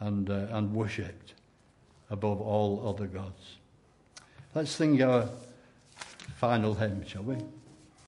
and, 0.00 0.30
uh, 0.30 0.46
and 0.50 0.72
worshipped 0.74 1.34
above 2.10 2.40
all 2.40 2.88
other 2.88 3.06
gods. 3.06 3.56
Let's 4.54 4.70
sing 4.70 5.02
our 5.02 5.28
final 6.36 6.74
hymn, 6.74 7.04
shall 7.06 7.22
we? 7.22 7.36